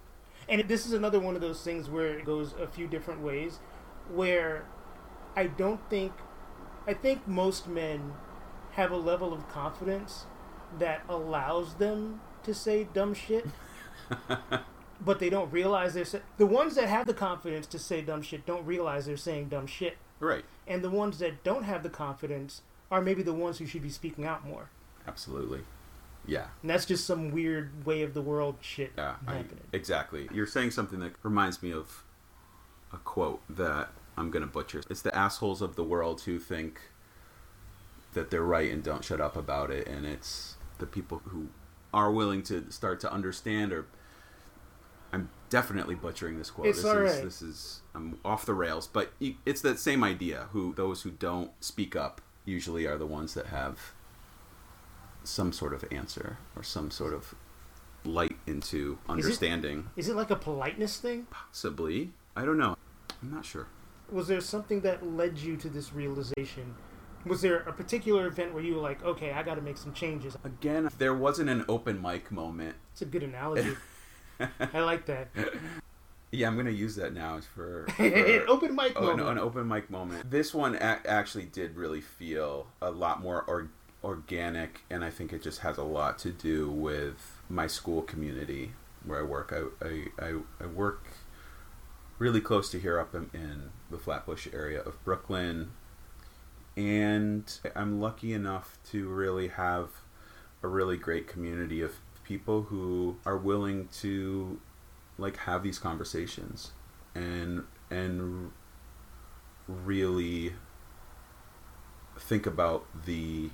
[0.48, 3.61] And this is another one of those things where it goes a few different ways,
[4.12, 4.64] where
[5.37, 6.14] I don't think,
[6.85, 8.14] I think most men
[8.72, 10.24] have a level of confidence
[10.78, 13.46] that allows them to say dumb shit,
[15.04, 18.22] but they don't realize they're sa- the ones that have the confidence to say dumb
[18.22, 20.44] shit don't realize they're saying dumb shit, Right.
[20.66, 23.90] and the ones that don't have the confidence are maybe the ones who should be
[23.90, 24.70] speaking out more.
[25.07, 25.61] Absolutely.
[26.26, 26.48] Yeah.
[26.62, 30.28] And that's just some weird way of the world shit Yeah, I, exactly.
[30.33, 32.04] You're saying something that reminds me of
[32.92, 34.83] a quote that I'm going to butcher.
[34.90, 36.81] It's the assholes of the world who think
[38.12, 41.48] that they're right and don't shut up about it, and it's the people who
[41.92, 43.86] are willing to start to understand or
[45.12, 46.66] I'm definitely butchering this quote.
[46.66, 47.24] It's this all is right.
[47.24, 49.12] this is I'm off the rails, but
[49.46, 50.48] it's that same idea.
[50.52, 53.92] Who those who don't speak up usually are the ones that have
[55.24, 57.34] some sort of answer or some sort of
[58.04, 59.90] light into understanding.
[59.96, 61.26] Is it like a politeness thing?
[61.30, 62.12] Possibly.
[62.36, 62.76] I don't know.
[63.22, 63.66] I'm not sure.
[64.10, 66.74] Was there something that led you to this realization?
[67.24, 69.92] Was there a particular event where you were like, okay, I got to make some
[69.92, 70.37] changes?
[70.44, 72.76] Again, there wasn't an open mic moment.
[72.92, 73.76] It's a good analogy.
[74.72, 75.28] I like that.
[76.31, 79.28] Yeah, I'm gonna use that now for, for An open mic oh, an, moment.
[79.31, 80.31] an open mic moment.
[80.31, 83.70] This one a- actually did really feel a lot more or-
[84.04, 88.72] organic, and I think it just has a lot to do with my school community
[89.04, 89.52] where I work.
[89.54, 91.04] I I, I, I work
[92.18, 95.70] really close to here, up in, in the Flatbush area of Brooklyn,
[96.78, 99.88] and I'm lucky enough to really have
[100.62, 104.60] a really great community of people who are willing to
[105.18, 106.70] like have these conversations
[107.16, 108.52] and and
[109.66, 110.52] really
[112.16, 113.50] think about the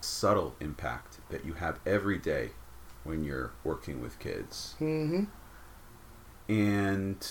[0.00, 2.50] subtle impact that you have every day
[3.04, 5.24] when you're working with kids Mm-hmm.
[6.48, 7.28] and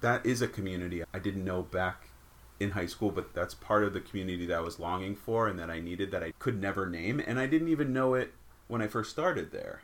[0.00, 2.10] that is a community I didn't know back
[2.58, 5.58] in high school, but that's part of the community that I was longing for and
[5.58, 8.32] that I needed that I could never name, and I didn't even know it
[8.68, 9.82] when I first started there,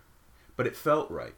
[0.57, 1.35] but it felt right.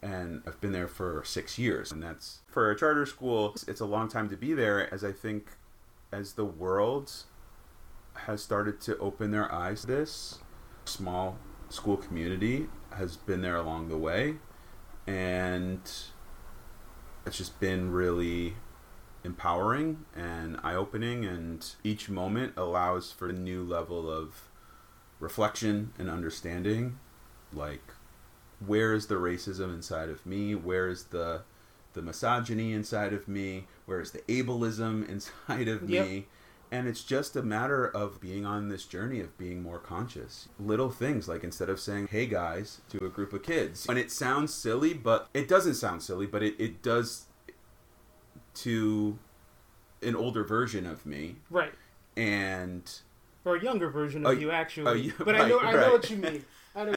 [0.00, 3.54] And I've been there for six years, and that's for a charter school.
[3.68, 5.52] It's a long time to be there, as I think,
[6.10, 7.12] as the world
[8.14, 10.38] has started to open their eyes this
[10.84, 14.34] small school community has been there along the way
[15.06, 15.80] and
[17.24, 18.54] it's just been really
[19.24, 24.48] empowering and eye-opening and each moment allows for a new level of
[25.20, 26.98] reflection and understanding
[27.52, 27.82] like
[28.66, 31.42] where is the racism inside of me where is the
[31.94, 36.06] the misogyny inside of me where is the ableism inside of Yep.
[36.06, 36.26] me
[36.72, 40.48] and it's just a matter of being on this journey of being more conscious.
[40.58, 43.84] Little things like instead of saying, hey guys, to a group of kids.
[43.90, 47.26] And it sounds silly, but it doesn't sound silly, but it, it does
[48.54, 49.18] to
[50.02, 51.36] an older version of me.
[51.50, 51.72] Right.
[52.16, 52.82] And
[53.44, 55.00] Or a younger version of Oh, you, actually.
[55.02, 56.44] you- but I know, right, I know what you mean.
[56.76, 56.94] I know.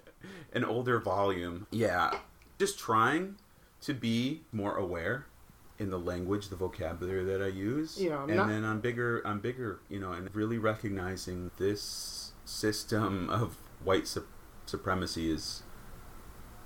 [0.53, 1.67] an older volume.
[1.71, 2.17] Yeah.
[2.59, 3.35] Just trying
[3.81, 5.25] to be more aware
[5.77, 8.01] in the language, the vocabulary that I use.
[8.01, 12.31] Yeah, I'm and not- then on bigger on bigger, you know, and really recognizing this
[12.45, 14.27] system of white sup-
[14.65, 15.63] supremacy is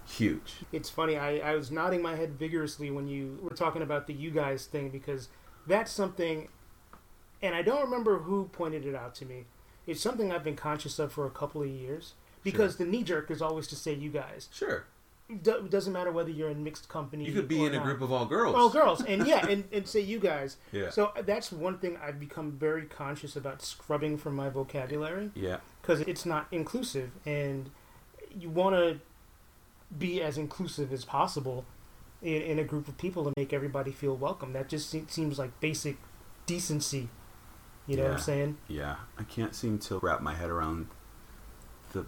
[0.10, 0.56] huge.
[0.72, 1.18] It's funny.
[1.18, 4.66] I, I was nodding my head vigorously when you were talking about the you guys
[4.66, 5.30] thing because
[5.68, 6.50] that's something,
[7.42, 9.46] and I don't remember who pointed it out to me.
[9.88, 13.32] It's something I've been conscious of for a couple of years because the knee jerk
[13.32, 14.50] is always to say you guys.
[14.52, 14.86] Sure.
[15.44, 17.24] Do, doesn't matter whether you're in mixed company.
[17.24, 18.56] You could be in a group of all girls.
[18.56, 20.58] all girls, and yeah, and, and say you guys.
[20.72, 20.90] Yeah.
[20.90, 25.58] So uh, that's one thing I've become very conscious about scrubbing from my vocabulary yeah.
[25.82, 27.70] because it's not inclusive, and
[28.36, 29.00] you want to
[29.98, 31.66] be as inclusive as possible
[32.22, 34.54] in, in a group of people to make everybody feel welcome.
[34.54, 35.98] That just se- seems like basic
[36.46, 37.10] decency.
[37.88, 38.58] You know what I'm saying?
[38.68, 40.88] Yeah, I can't seem to wrap my head around
[41.92, 42.06] the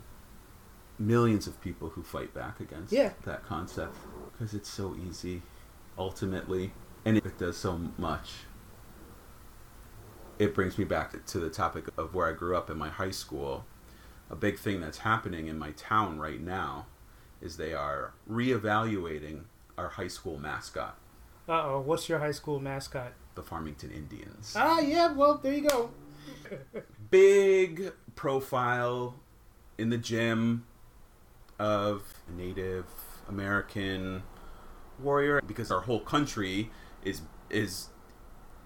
[0.99, 3.13] millions of people who fight back against Yeah.
[3.25, 3.95] that concept
[4.32, 5.41] because it's so easy
[5.97, 6.71] ultimately
[7.03, 8.32] and it does so much.
[10.38, 13.11] It brings me back to the topic of where I grew up in my high
[13.11, 13.65] school.
[14.29, 16.86] A big thing that's happening in my town right now
[17.41, 19.41] is they are reevaluating
[19.77, 20.97] our high school mascot,
[21.49, 23.13] Uh oh, what's your high school mascot?
[23.33, 24.53] the Farmington Indians.
[24.57, 25.13] Ah, yeah.
[25.13, 25.89] Well, there you go.
[27.09, 29.15] big profile
[29.77, 30.65] in the gym
[31.57, 32.03] of
[32.35, 32.85] Native
[33.29, 34.23] American
[34.99, 36.71] warrior because our whole country
[37.03, 37.87] is is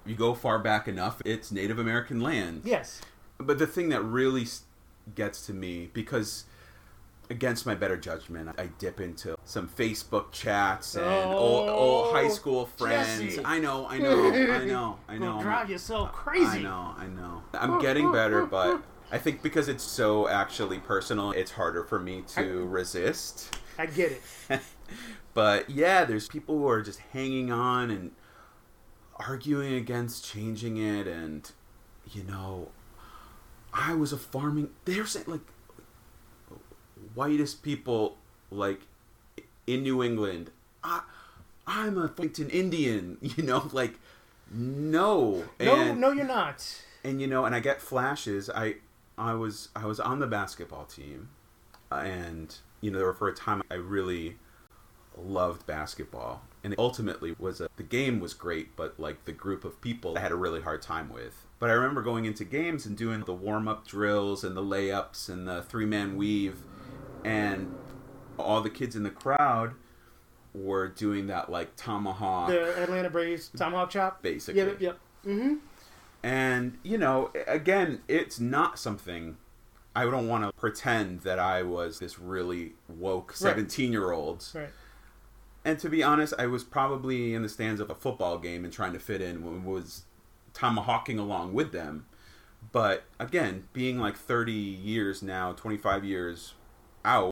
[0.05, 2.61] you go far back enough, it's Native American land.
[2.65, 3.01] Yes.
[3.37, 4.45] But the thing that really
[5.13, 6.45] gets to me because
[7.29, 12.29] against my better judgment, I dip into some Facebook chats and old, old high oh,
[12.29, 13.19] school friends.
[13.19, 13.45] Jesse.
[13.45, 15.35] I know, I know, I know, I know.
[15.35, 16.59] Will drive you so crazy.
[16.59, 17.43] I know, I know.
[17.53, 22.23] I'm getting better, but I think because it's so actually personal, it's harder for me
[22.35, 23.57] to resist.
[23.77, 24.11] I get
[24.49, 24.61] it.
[25.33, 28.11] but yeah, there's people who are just hanging on and
[29.17, 31.51] arguing against changing it, and
[32.11, 32.69] you know,
[33.73, 34.69] I was a farming.
[34.85, 35.41] They're saying like
[37.13, 38.17] whitest people
[38.51, 38.81] like
[39.67, 40.51] in New England.
[40.83, 41.01] I,
[41.67, 43.17] I'm a Farmington Indian.
[43.37, 43.95] You know, like
[44.51, 46.83] no, No, and, no, you're not.
[47.03, 48.49] and you know, and I get flashes.
[48.49, 48.75] I
[49.17, 51.29] I was I was on the basketball team,
[51.91, 54.37] and you know, for a time I really
[55.17, 59.65] loved basketball, and it ultimately was a, the game was great, but like the group
[59.65, 61.45] of people I had a really hard time with.
[61.59, 65.29] But I remember going into games and doing the warm up drills and the layups
[65.29, 66.57] and the three man weave,
[67.25, 67.75] and
[68.37, 69.73] all the kids in the crowd
[70.53, 74.21] were doing that like tomahawk The Atlanta Braves tomahawk chop.
[74.21, 74.61] basically.
[74.61, 74.99] Yep, yep.
[75.25, 75.55] Mm-hmm.
[76.23, 79.37] And, you know, again, it's not something
[79.95, 84.45] I don't want to pretend that I was this really woke 17 year old.
[84.53, 84.69] Right.
[85.63, 88.73] And to be honest, I was probably in the stands of a football game and
[88.73, 90.03] trying to fit in when was
[90.53, 92.05] tomahawking along with them.
[92.71, 96.53] But again, being like 30 years now, 25 years
[97.05, 97.31] out,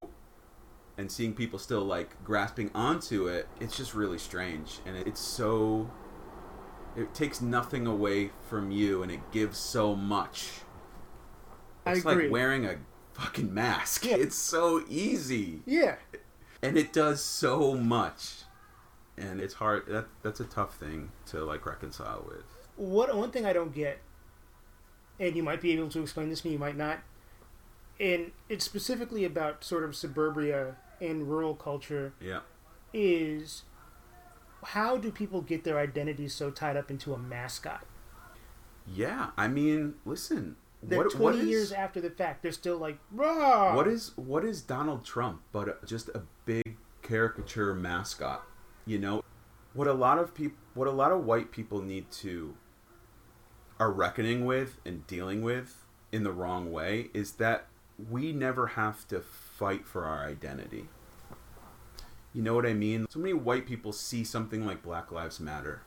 [0.97, 4.79] and seeing people still like grasping onto it, it's just really strange.
[4.85, 5.89] And it's so.
[6.95, 10.49] It takes nothing away from you and it gives so much.
[11.87, 12.25] I It's agree.
[12.25, 12.75] like wearing a
[13.13, 14.05] fucking mask.
[14.05, 14.17] Yeah.
[14.17, 15.95] It's so easy Yeah.
[16.61, 18.43] and it does so much
[19.17, 22.45] and it's hard that that's a tough thing to like reconcile with
[22.75, 23.99] What one thing I don't get,
[25.19, 26.99] and you might be able to explain this to me, you might not,
[27.99, 32.39] and it's specifically about sort of suburbia and rural culture, yeah
[32.93, 33.63] is
[34.63, 37.85] how do people get their identities so tied up into a mascot?
[38.85, 42.77] yeah i mean listen That what, 20 what is years after the fact, they're still
[42.77, 43.73] like, raw.
[43.75, 48.43] what is what is donald trump but just a big caricature mascot
[48.85, 49.23] you know
[49.73, 52.55] what a lot of people what a lot of white people need to
[53.79, 57.67] are reckoning with and dealing with in the wrong way is that
[58.09, 60.87] we never have to fight for our identity
[62.33, 63.05] You know what I mean?
[63.09, 65.81] So many white people see something like Black Lives Matter.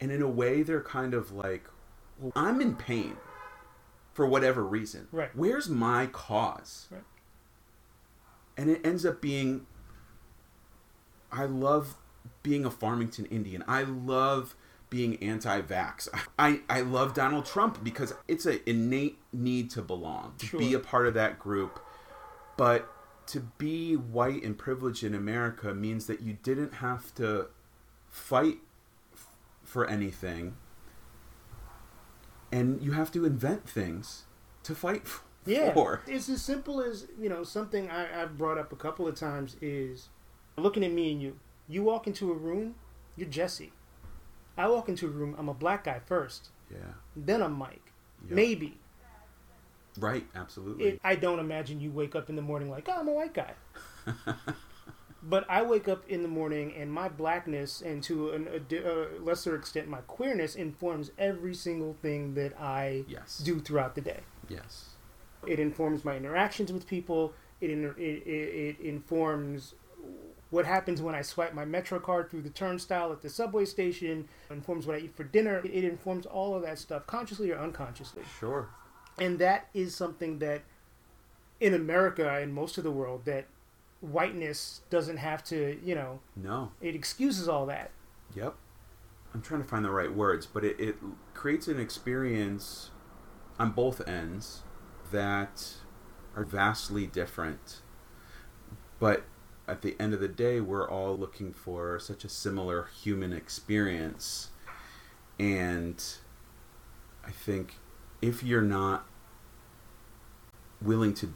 [0.00, 1.68] And in a way, they're kind of like,
[2.18, 3.16] well, I'm in pain
[4.14, 5.08] for whatever reason.
[5.12, 5.30] Right.
[5.34, 6.86] Where's my cause?
[6.90, 7.02] Right.
[8.56, 9.66] And it ends up being
[11.30, 11.96] I love
[12.42, 13.62] being a Farmington Indian.
[13.68, 14.54] I love
[14.88, 16.08] being anti-vax.
[16.38, 20.60] I, I love Donald Trump because it's an innate need to belong, to Sure.
[20.60, 21.80] be a part of that group.
[22.56, 22.90] But
[23.28, 27.48] to be white and privileged in America means that you didn't have to
[28.08, 28.58] fight
[29.12, 29.26] f-
[29.64, 30.56] for anything.
[32.52, 34.24] And you have to invent things
[34.62, 36.02] to fight f- Yeah, for.
[36.06, 37.42] it's as simple as you know.
[37.42, 40.08] Something I, I've brought up a couple of times is
[40.56, 41.38] looking at me and you.
[41.68, 42.76] You walk into a room,
[43.16, 43.72] you're Jesse.
[44.56, 46.78] I walk into a room, I'm a black guy first, Yeah.
[47.16, 47.92] then I'm Mike.
[48.22, 48.30] Yep.
[48.32, 48.80] Maybe.
[49.98, 50.84] Right, absolutely.
[50.86, 53.34] It, I don't imagine you wake up in the morning like, oh, I'm a white
[53.34, 53.52] guy.
[55.22, 59.20] but I wake up in the morning and my blackness, and to an, a, a
[59.20, 63.38] lesser extent, my queerness, informs every single thing that I yes.
[63.38, 64.20] do throughout the day.
[64.48, 64.90] Yes.
[65.46, 67.32] It informs my interactions with people.
[67.60, 69.74] It, in, it, it, it informs
[70.50, 74.28] what happens when I swipe my Metro card through the turnstile at the subway station.
[74.50, 75.58] It informs what I eat for dinner.
[75.64, 78.22] It, it informs all of that stuff, consciously or unconsciously.
[78.38, 78.68] Sure.
[79.18, 80.62] And that is something that
[81.60, 83.46] in America and most of the world that
[84.00, 86.72] whiteness doesn't have to, you know, No.
[86.80, 87.90] it excuses all that.
[88.34, 88.54] Yep.
[89.34, 90.96] I'm trying to find the right words, but it, it
[91.34, 92.90] creates an experience
[93.58, 94.62] on both ends
[95.12, 95.74] that
[96.34, 97.80] are vastly different.
[98.98, 99.24] But
[99.66, 104.50] at the end of the day, we're all looking for such a similar human experience.
[105.38, 106.02] And
[107.24, 107.76] I think
[108.22, 109.06] if you're not
[110.80, 111.32] willing to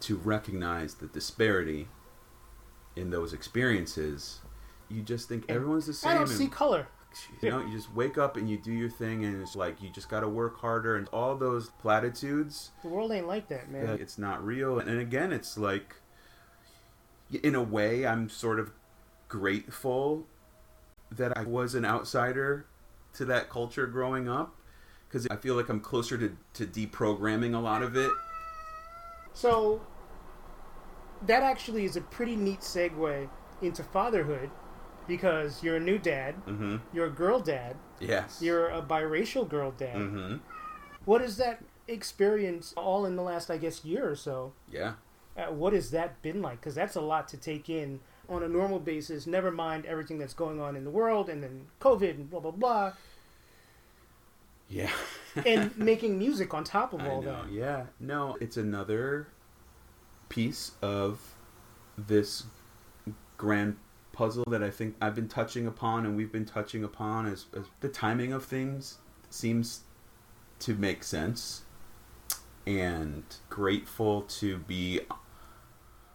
[0.00, 1.88] to recognize the disparity
[2.96, 4.40] in those experiences,
[4.88, 6.10] you just think everyone's the same.
[6.10, 6.88] I don't and- see color.
[7.42, 9.90] you know, you just wake up and you do your thing, and it's like you
[9.90, 12.70] just got to work harder, and all those platitudes.
[12.82, 13.98] The world ain't like that, man.
[14.00, 15.96] It's not real, and again, it's like,
[17.42, 18.72] in a way, I'm sort of
[19.28, 20.26] grateful
[21.10, 22.66] that I was an outsider
[23.14, 24.56] to that culture growing up
[25.12, 28.10] because I feel like I'm closer to, to deprogramming a lot of it.
[29.34, 29.82] So
[31.26, 33.28] that actually is a pretty neat segue
[33.60, 34.50] into fatherhood
[35.06, 36.76] because you're a new dad, Mm-hmm.
[36.94, 38.38] you're a girl dad, Yes.
[38.40, 39.96] you're a biracial girl dad.
[39.96, 40.36] Mm-hmm.
[41.04, 44.52] What is that experience all in the last, I guess, year or so?
[44.70, 44.94] Yeah.
[45.36, 46.60] Uh, what has that been like?
[46.60, 49.26] Because that's a lot to take in on a normal basis.
[49.26, 52.50] Never mind everything that's going on in the world, and then COVID and blah blah
[52.52, 52.92] blah,
[54.72, 54.90] Yeah.
[55.46, 57.42] and making music on top of I all know.
[57.42, 57.52] that.
[57.52, 57.86] Yeah.
[58.00, 59.28] No, it's another
[60.28, 61.20] piece of
[61.96, 62.44] this
[63.36, 63.76] grand
[64.12, 67.64] puzzle that I think I've been touching upon and we've been touching upon as, as
[67.80, 68.98] the timing of things
[69.30, 69.80] seems
[70.60, 71.62] to make sense
[72.66, 75.00] and grateful to be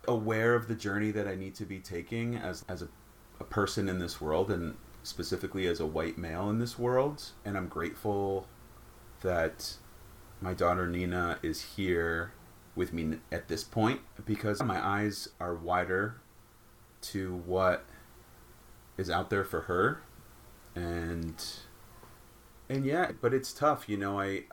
[0.07, 2.87] aware of the journey that I need to be taking as as a,
[3.39, 4.75] a person in this world and
[5.07, 8.47] specifically as a white male in this world and I'm grateful
[9.21, 9.75] that
[10.41, 12.33] my daughter Nina is here
[12.75, 16.17] with me at this point because my eyes are wider
[17.01, 17.85] to what
[18.97, 20.01] is out there for her
[20.75, 21.43] and
[22.69, 24.43] and yeah but it's tough you know i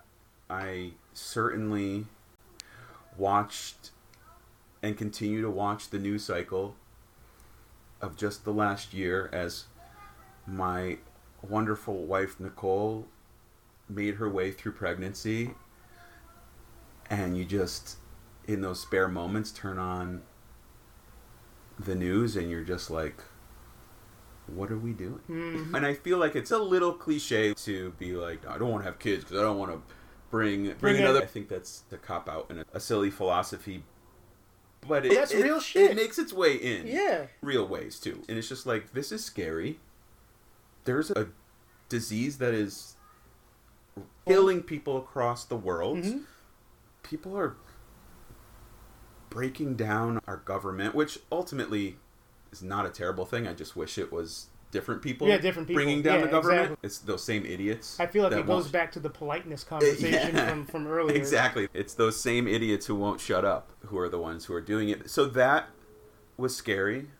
[0.48, 2.06] i certainly
[3.16, 3.90] watched
[4.82, 6.76] and continue to watch the news cycle
[8.00, 9.64] of just the last year as
[10.46, 10.98] my
[11.42, 13.06] wonderful wife nicole
[13.88, 15.50] made her way through pregnancy
[17.10, 17.96] and you just
[18.46, 20.22] in those spare moments turn on
[21.78, 23.16] the news and you're just like
[24.46, 25.74] what are we doing Mm.
[25.74, 28.90] and i feel like it's a little cliche to be like i don't want to
[28.90, 29.80] have kids because i don't want to
[30.30, 33.82] bring bring, Bring another i think that's the cop out and a, a silly philosophy
[34.86, 35.90] but it, that's it- real shit.
[35.92, 37.26] it makes its way in Yeah.
[37.40, 38.22] real ways too.
[38.28, 39.80] And it's just like this is scary.
[40.84, 41.28] There's a
[41.88, 42.96] disease that is
[44.26, 45.98] killing people across the world.
[45.98, 46.24] Mhm.
[47.02, 47.56] People are
[49.30, 51.98] breaking down our government, which ultimately
[52.52, 53.46] is not a terrible thing.
[53.46, 55.28] I just wish it was different people.
[55.28, 55.82] Yeah, different people.
[55.82, 56.60] bringing down Yeah, the government.
[56.62, 56.76] exactly.
[56.86, 57.98] It's those same idiots.
[58.00, 60.48] I feel like it goes back to the politeness conversation Yeah.
[60.48, 61.16] from, from earlier.
[61.16, 61.68] Exactly.
[61.72, 64.88] It's those same idiots who won't shut up who are the ones who are doing
[64.88, 65.10] it.
[65.10, 65.68] So that
[66.36, 67.10] was scary,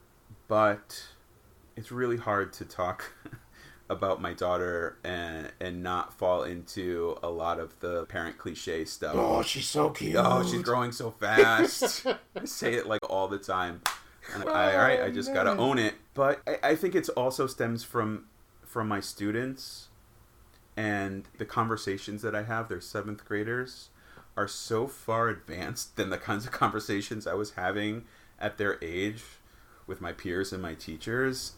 [0.49, 1.05] but
[1.77, 3.13] it's really hard to talk
[3.91, 9.15] about my daughter and and not fall into a lot of the parent cliche stuff.
[9.15, 10.17] Oh, she's so cute.
[10.19, 12.07] Oh, she's growing so fast.
[12.37, 13.83] I say it like all the time.
[14.33, 15.95] And I, all right, I oh, just gotta own it.
[16.15, 18.27] But I, I think it's also stems from
[18.65, 19.89] from my students
[20.77, 22.69] and the conversations that I have.
[22.69, 23.91] They're seventh graders
[24.37, 28.05] are so far advanced than the kinds of conversations I was having
[28.41, 29.23] at their age
[29.87, 31.53] with my peers and my teachers.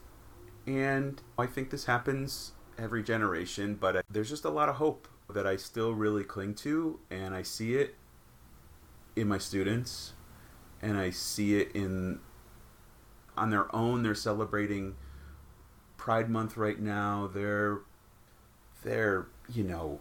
[0.66, 5.08] And I think this happens every generation, but uh, there's just a lot of hope
[5.30, 7.94] that I still really cling to, and I see it
[9.14, 10.12] in my students,
[10.82, 12.20] and I see it in
[13.36, 14.02] on their own.
[14.02, 14.94] They're celebrating
[15.96, 17.30] Pride Month right now.
[17.32, 17.80] They're
[18.82, 20.00] they're you know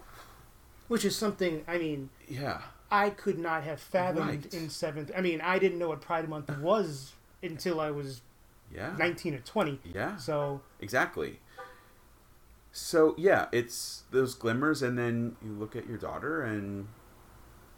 [0.88, 2.62] Which is something, I mean, yeah
[2.92, 4.54] I could not have fathomed Right.
[4.54, 5.12] in seventh.
[5.18, 8.22] I mean, I didn't know what Pride Month was until I was
[8.76, 9.80] yeah 19 or 20.
[9.94, 11.40] yeah So, Exactly.
[12.72, 16.88] So yeah, it's those glimmers, and then you look at your daughter, and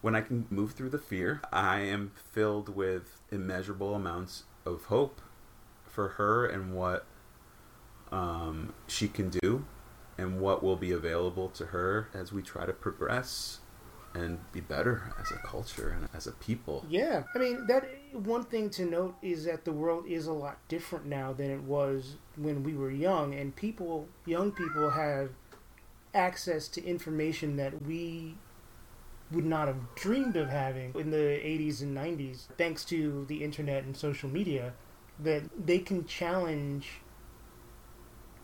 [0.02, 5.22] when I can move through the fear, I am filled with immeasurable amounts of hope
[5.86, 7.06] for her and what
[8.12, 9.66] um, she can do,
[10.18, 13.60] and what will be available to her as we try to progress
[14.18, 16.86] and be better as a culture and as a people.
[16.90, 17.24] yeah.
[17.36, 21.06] I mean, that one thing to note is that the world is a lot different
[21.06, 25.30] now than it was when we were young, and people, young people, have
[26.14, 28.36] access to information that we
[29.32, 33.84] would not have dreamed of having in the 80s and 90s, thanks to the internet
[33.84, 34.74] and social media,
[35.20, 37.02] that they can challenge.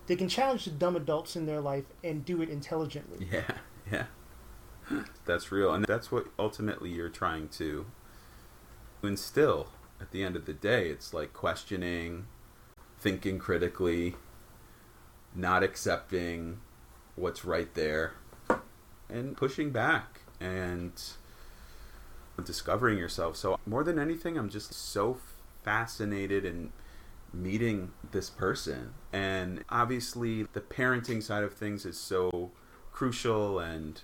[0.07, 3.27] They can challenge the dumb adults in their life and do it intelligently.
[3.31, 3.43] Yeah,
[3.91, 4.05] yeah.
[5.25, 5.73] That's real.
[5.73, 7.85] And that's what ultimately you're trying to
[9.01, 9.69] instill
[10.01, 10.89] at the end of the day.
[10.89, 12.27] It's like questioning,
[12.99, 14.15] thinking critically,
[15.35, 16.59] not accepting
[17.15, 18.13] what's right there,
[19.09, 20.91] and pushing back and
[22.43, 23.37] discovering yourself.
[23.37, 25.17] So, more than anything, I'm just so
[25.63, 26.71] fascinated in
[27.31, 28.93] meeting this person.
[29.11, 32.51] And obviously, the parenting side of things is so
[32.91, 34.01] crucial and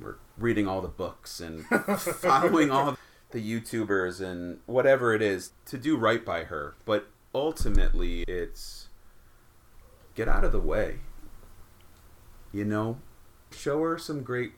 [0.00, 1.64] we're reading all the books and
[1.98, 2.96] following all
[3.30, 6.76] the YouTubers and whatever it is to do right by her.
[6.84, 8.88] But ultimately it's
[10.14, 11.00] get out of the way.
[12.52, 12.98] You know,
[13.50, 14.52] show her some great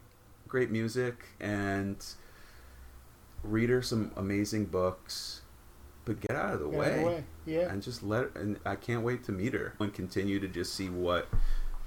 [0.47, 2.05] great music and
[3.43, 5.43] read her some amazing books
[6.05, 7.73] but get out of the, Get out way, of the way, yeah.
[7.73, 10.75] and just let her, and i can't wait to meet her and continue to just
[10.75, 11.29] see what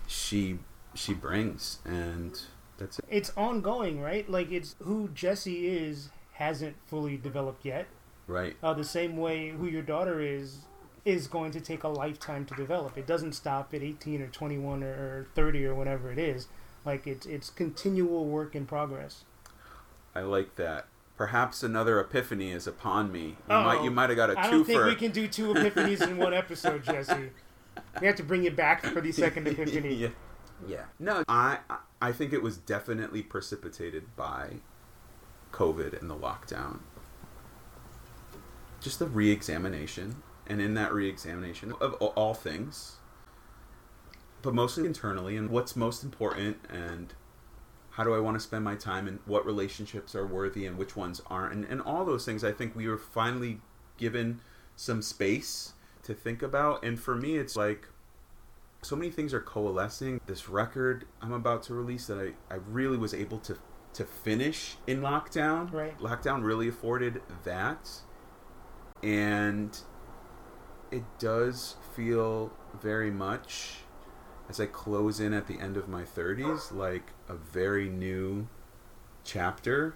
[0.07, 0.59] she
[0.95, 2.39] she brings and
[2.77, 4.29] that's it It's ongoing, right?
[4.29, 7.87] Like it's who Jesse is hasn't fully developed yet.
[8.27, 10.59] right Uh, the same way who your daughter is
[11.05, 12.97] is going to take a lifetime to develop.
[12.97, 16.47] It doesn't stop at 18 or 21 or, or 30 or whatever it is.
[16.85, 19.23] Like it's it's continual work in progress.
[20.15, 20.85] i like that
[21.17, 23.63] perhaps another epiphany is upon me you Uh-oh.
[23.63, 26.17] might you might have got a I don't think we can do two epiphanies in
[26.17, 27.29] one episode, Jesse.
[28.01, 29.93] We have to bring you back for the second epiphany.
[30.05, 30.09] yeah.
[30.67, 30.85] Yeah.
[30.99, 31.59] No, I
[32.01, 34.57] I think it was definitely precipitated by
[35.51, 36.79] COVID and the lockdown.
[38.81, 42.97] Just the re-examination, and in that re-examination of all things,
[44.41, 47.13] but mostly internally, and what's most important, and
[47.91, 50.95] how do I want to spend my time, and what relationships are worthy, and which
[50.97, 52.43] ones aren't, and, and all those things.
[52.43, 53.61] I think we were finally
[53.97, 54.41] given
[54.75, 57.87] some space to think about, and for me, it's like
[58.83, 60.19] so many things are coalescing.
[60.25, 63.57] This record I'm about to release that I, I really was able to
[63.93, 65.71] to finish in lockdown.
[65.71, 65.97] Right.
[65.99, 67.89] Lockdown really afforded that.
[69.01, 69.77] And
[70.91, 73.77] it does feel very much
[74.49, 78.47] as I close in at the end of my 30s like a very new
[79.23, 79.95] chapter.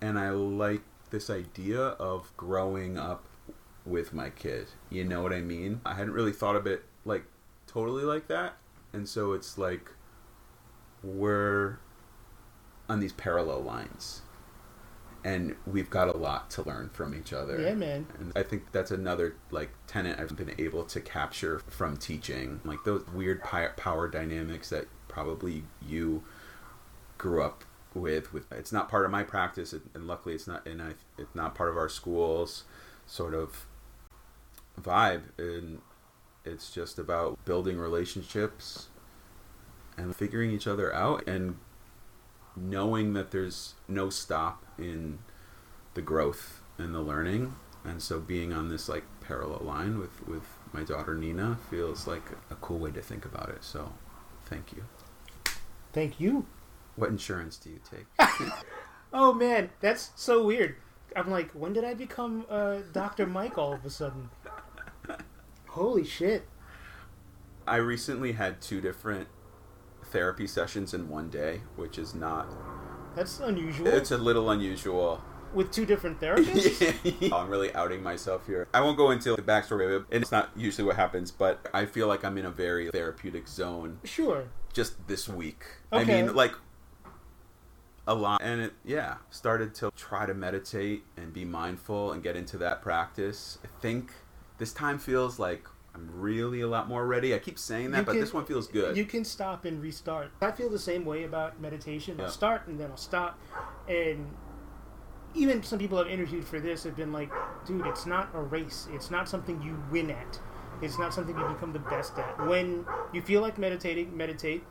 [0.00, 3.24] And I like this idea of growing up
[3.84, 4.68] with my kid.
[4.90, 5.80] You know what I mean?
[5.84, 7.24] I hadn't really thought of it like
[7.68, 8.56] totally like that.
[8.92, 9.92] And so it's like
[11.02, 11.78] we're
[12.88, 14.22] on these parallel lines.
[15.24, 17.60] And we've got a lot to learn from each other.
[17.60, 18.06] Yeah, man.
[18.18, 22.78] And I think that's another like tenet I've been able to capture from teaching, like
[22.84, 26.22] those weird power dynamics that probably you
[27.18, 27.64] grew up
[27.94, 28.32] with.
[28.32, 31.34] With it's not part of my practice, and and luckily it's not, and I, it's
[31.34, 32.62] not part of our schools
[33.06, 33.66] sort of
[34.80, 35.22] vibe.
[35.36, 35.80] And
[36.48, 38.88] it's just about building relationships
[39.96, 41.56] and figuring each other out and
[42.56, 45.18] knowing that there's no stop in
[45.94, 50.42] the growth and the learning and so being on this like parallel line with with
[50.72, 53.92] my daughter Nina feels like a cool way to think about it so
[54.46, 54.84] thank you
[55.92, 56.46] Thank you.
[56.96, 58.06] what insurance do you take
[59.12, 60.76] Oh man, that's so weird.
[61.16, 63.26] I'm like, when did I become uh, Dr.
[63.26, 64.28] Mike all of a sudden?
[65.68, 66.44] Holy shit.
[67.66, 69.28] I recently had two different
[70.04, 72.46] therapy sessions in one day which is not
[73.14, 73.88] That's unusual.
[73.88, 77.30] it's a little unusual With two different therapists?
[77.32, 78.66] I'm really outing myself here.
[78.72, 81.68] I won't go into the backstory of it, and it's not usually what happens, but
[81.74, 84.44] I feel like I'm in a very therapeutic zone Sure.
[84.72, 85.62] just this week.
[85.92, 86.52] I mean, like
[88.06, 92.34] a lot, and it yeah started to try to meditate and be mindful and get
[92.36, 93.58] into that practice.
[93.62, 94.12] I think
[94.58, 97.34] this time feels like I'm really a lot more ready.
[97.34, 98.96] I keep saying that, You but can- this one feels good.
[98.96, 100.30] You can stop and restart.
[100.40, 102.20] I feel the same way about meditation.
[102.20, 103.38] I'll start and then I'll stop.
[103.88, 104.26] And
[105.34, 107.30] even some people I've interviewed for this have been like,
[107.66, 108.88] dude, it's not a race.
[108.92, 110.38] It's not something you win at.
[110.82, 112.46] It's not something you become the best at.
[112.46, 114.62] When you feel like meditating, meditate.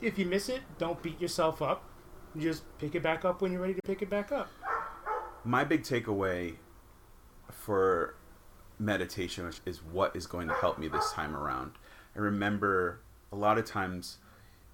[0.00, 1.84] If you miss it, don't beat yourself up.
[2.38, 4.48] Just pick it back up when you're ready to pick it back up.
[5.44, 6.54] my big takeaway
[7.50, 8.14] for
[8.82, 11.72] meditation which is what is going to help me this time around.
[12.16, 14.18] I remember a lot of times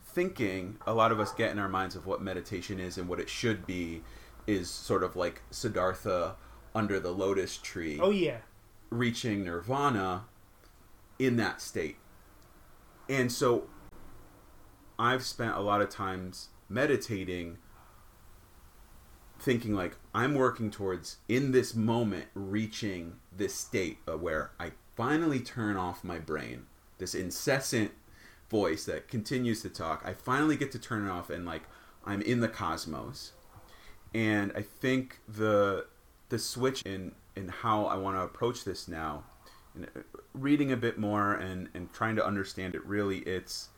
[0.04, 3.20] thinking, a lot of us get in our minds of what meditation is and what
[3.20, 4.02] it should be,
[4.46, 6.34] is sort of like Siddhartha
[6.74, 8.38] under the lotus tree, Oh, yeah.
[8.90, 10.24] reaching nirvana
[11.18, 11.96] in that state.
[13.08, 13.64] And so
[14.98, 17.58] I've spent a lot of times meditating
[19.38, 25.76] thinking like I'm working towards in this moment reaching this state where I finally turn
[25.76, 26.66] off my brain,
[26.98, 27.92] this incessant
[28.50, 30.02] voice that continues to talk.
[30.04, 31.62] I finally get to turn it off and like
[32.04, 33.32] I'm in the cosmos.
[34.14, 35.86] And I think the
[36.30, 39.24] the switch in in how I want to approach this now
[39.74, 40.00] and uh,
[40.34, 43.68] reading a bit more and and trying to understand it really it's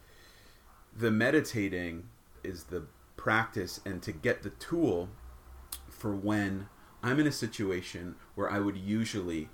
[0.96, 2.08] the meditating
[2.42, 2.84] is the
[3.16, 5.08] practice and to get the tool
[6.01, 6.68] for when
[7.03, 9.51] I'm in a situation where I would usually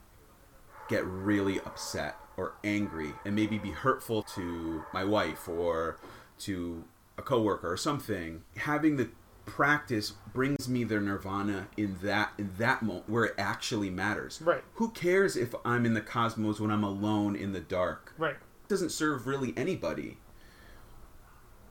[0.89, 5.99] get really upset or angry and maybe be hurtful to my wife or
[6.39, 6.85] to
[7.19, 9.09] a coworker or something having the
[9.45, 14.41] practice brings me the nirvana in that in that moment where it actually matters.
[14.43, 14.63] Right.
[14.75, 18.13] Who cares if I'm in the cosmos when I'm alone in the dark?
[18.19, 18.35] Right.
[18.35, 20.19] It doesn't serve really anybody.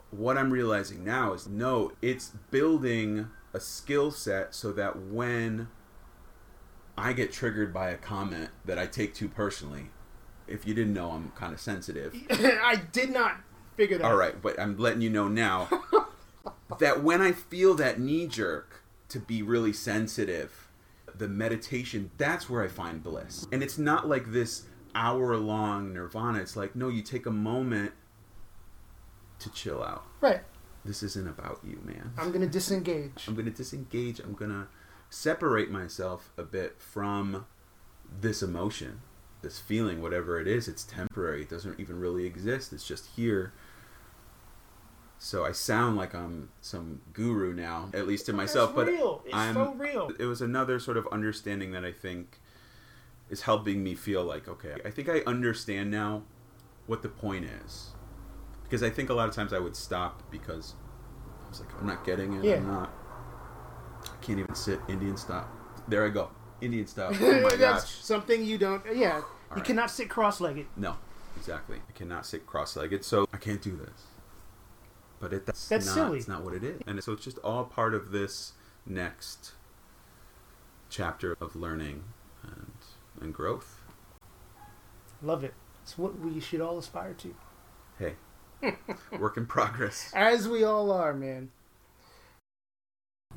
[0.09, 5.69] What I'm realizing now is no, it's building a skill set so that when
[6.97, 9.91] I get triggered by a comment that I take too personally,
[10.45, 12.13] if you didn't know, I'm kind of sensitive.
[12.29, 13.37] I did not
[13.77, 14.05] figure that.
[14.05, 15.69] All right, but I'm letting you know now
[16.79, 20.67] that when I feel that knee jerk to be really sensitive,
[21.17, 23.47] the meditation, that's where I find bliss.
[23.53, 26.39] And it's not like this hour long nirvana.
[26.39, 27.93] It's like, no, you take a moment
[29.39, 30.03] to chill out.
[30.19, 30.41] Right.
[30.85, 32.13] This isn't about you, man.
[32.15, 33.27] I'm gonna disengage.
[33.27, 34.19] I'm to disengage.
[34.19, 34.67] I'm to
[35.09, 37.47] separate myself a bit from
[38.21, 39.01] this emotion,
[39.41, 40.67] this feeling, whatever it is.
[40.67, 41.41] It's temporary.
[41.41, 42.71] It doesn't even really exist.
[42.71, 43.51] It's just here.
[45.17, 48.75] So I sound like I'm some guru now, at least to myself.
[48.75, 49.23] That's but real.
[49.25, 49.55] It's I'm.
[49.55, 50.11] so real.
[50.19, 52.39] It was another sort of understanding that I think
[53.29, 54.75] is helping me feel like okay.
[54.85, 56.23] I think I understand now
[56.85, 57.94] what the point is,
[58.75, 60.73] because I think a lot of times I would stop because
[61.45, 62.43] I was like, I'm not getting it.
[62.43, 62.55] Yeah.
[62.55, 62.93] I'm not.
[64.03, 65.47] I can't even sit Indian style.
[65.87, 67.15] There I go, Indian style.
[67.21, 67.95] Oh my That's gosh.
[68.03, 68.83] something you don't.
[68.87, 69.19] Yeah.
[69.19, 69.63] you right.
[69.63, 70.65] cannot sit cross-legged.
[70.75, 70.97] No,
[71.37, 71.77] exactly.
[71.87, 74.07] I cannot sit cross-legged, so I can't do this.
[75.21, 76.17] But it, that's, That's not, silly.
[76.17, 78.51] It's not what it is, and so it's just all part of this
[78.85, 79.53] next
[80.89, 82.03] chapter of learning
[82.43, 82.73] and
[83.21, 83.83] and growth.
[85.21, 85.53] Love it.
[85.81, 87.33] It's what we should all aspire to.
[87.97, 88.15] Hey,
[89.19, 90.11] work in progress.
[90.13, 91.51] As we all are, man.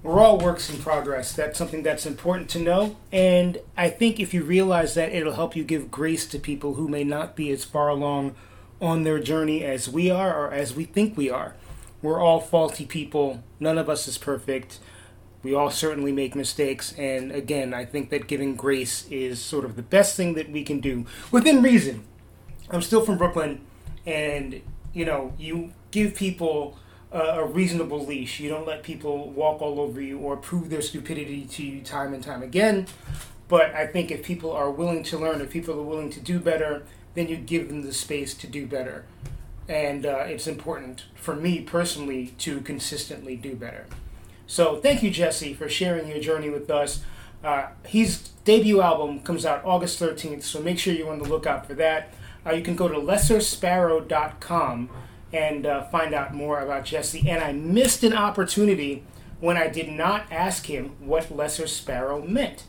[0.03, 1.33] We're all works in progress.
[1.33, 2.97] That's something that's important to know.
[3.11, 6.87] And I think if you realize that, it'll help you give grace to people who
[6.87, 8.37] may not be as far along
[8.81, 11.57] on their journey as we are or as we think we are.
[12.01, 13.43] We're all faulty people.
[13.59, 14.79] None of us is perfect.
[15.43, 16.93] We all certainly make mistakes.
[16.97, 20.63] And again, I think that giving grace is sort of the best thing that we
[20.63, 22.05] can do within reason.
[22.71, 23.63] I'm still from Brooklyn,
[24.07, 24.61] and
[24.93, 26.79] you know, you give people
[27.13, 28.41] a, a reasonable leash.
[28.41, 32.15] You don't let people walk all over you or prove their stupidity to you time
[32.15, 32.87] and time again.
[33.49, 36.39] But I think if people are willing to learn, if people are willing to do
[36.39, 36.85] better,
[37.15, 39.07] then you give them the space to do better.
[39.69, 43.87] And uh, it's important for me personally to consistently do better.
[44.47, 47.03] So thank you, Jesse, for sharing your journey with us.
[47.45, 51.67] Uh, his debut album comes out August 13th, so make sure you're on the lookout
[51.67, 52.13] for that.
[52.49, 54.89] Uh, you can go to lessersparrow.com
[55.33, 57.29] and uh, find out more about Jesse.
[57.29, 59.05] And I missed an opportunity
[59.41, 62.65] when I did not ask him what Lesser Sparrow meant.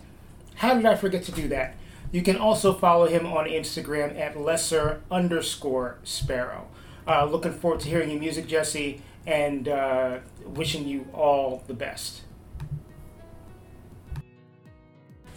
[0.55, 1.75] How did I forget to do that?
[2.11, 6.67] You can also follow him on Instagram at lesser underscore sparrow.
[7.07, 12.21] Uh, looking forward to hearing your music, Jesse, and uh, wishing you all the best.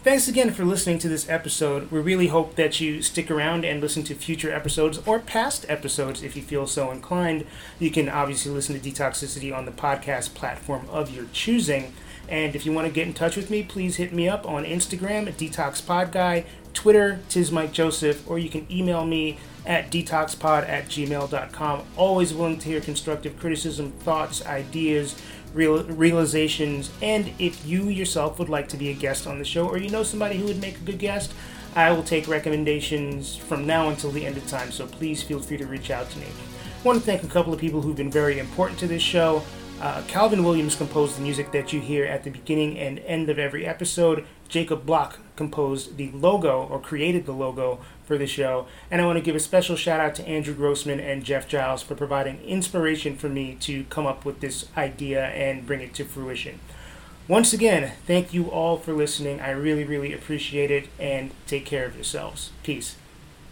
[0.03, 1.89] Thanks again for listening to this episode.
[1.89, 6.21] We really hope that you stick around and listen to future episodes or past episodes
[6.21, 7.45] if you feel so inclined.
[7.79, 11.93] You can obviously listen to Detoxicity on the podcast platform of your choosing.
[12.27, 14.65] And if you want to get in touch with me, please hit me up on
[14.65, 16.43] Instagram at DetoxPodGuy,
[16.73, 21.83] Twitter, tis Mike Joseph, or you can email me at detoxpod at gmail.com.
[21.95, 25.15] Always willing to hear constructive criticism, thoughts, ideas,
[25.53, 29.67] real, realizations, and if you yourself would like to be a guest on the show
[29.67, 31.33] or you know somebody who would make a good guest,
[31.75, 35.57] I will take recommendations from now until the end of time, so please feel free
[35.57, 36.27] to reach out to me.
[36.27, 39.43] I want to thank a couple of people who've been very important to this show.
[39.81, 43.39] Uh, Calvin Williams composed the music that you hear at the beginning and end of
[43.39, 44.25] every episode.
[44.47, 48.67] Jacob Block composed the logo or created the logo for the show.
[48.91, 51.81] And I want to give a special shout out to Andrew Grossman and Jeff Giles
[51.81, 56.05] for providing inspiration for me to come up with this idea and bring it to
[56.05, 56.59] fruition.
[57.27, 59.39] Once again, thank you all for listening.
[59.39, 62.51] I really, really appreciate it and take care of yourselves.
[62.63, 62.97] Peace.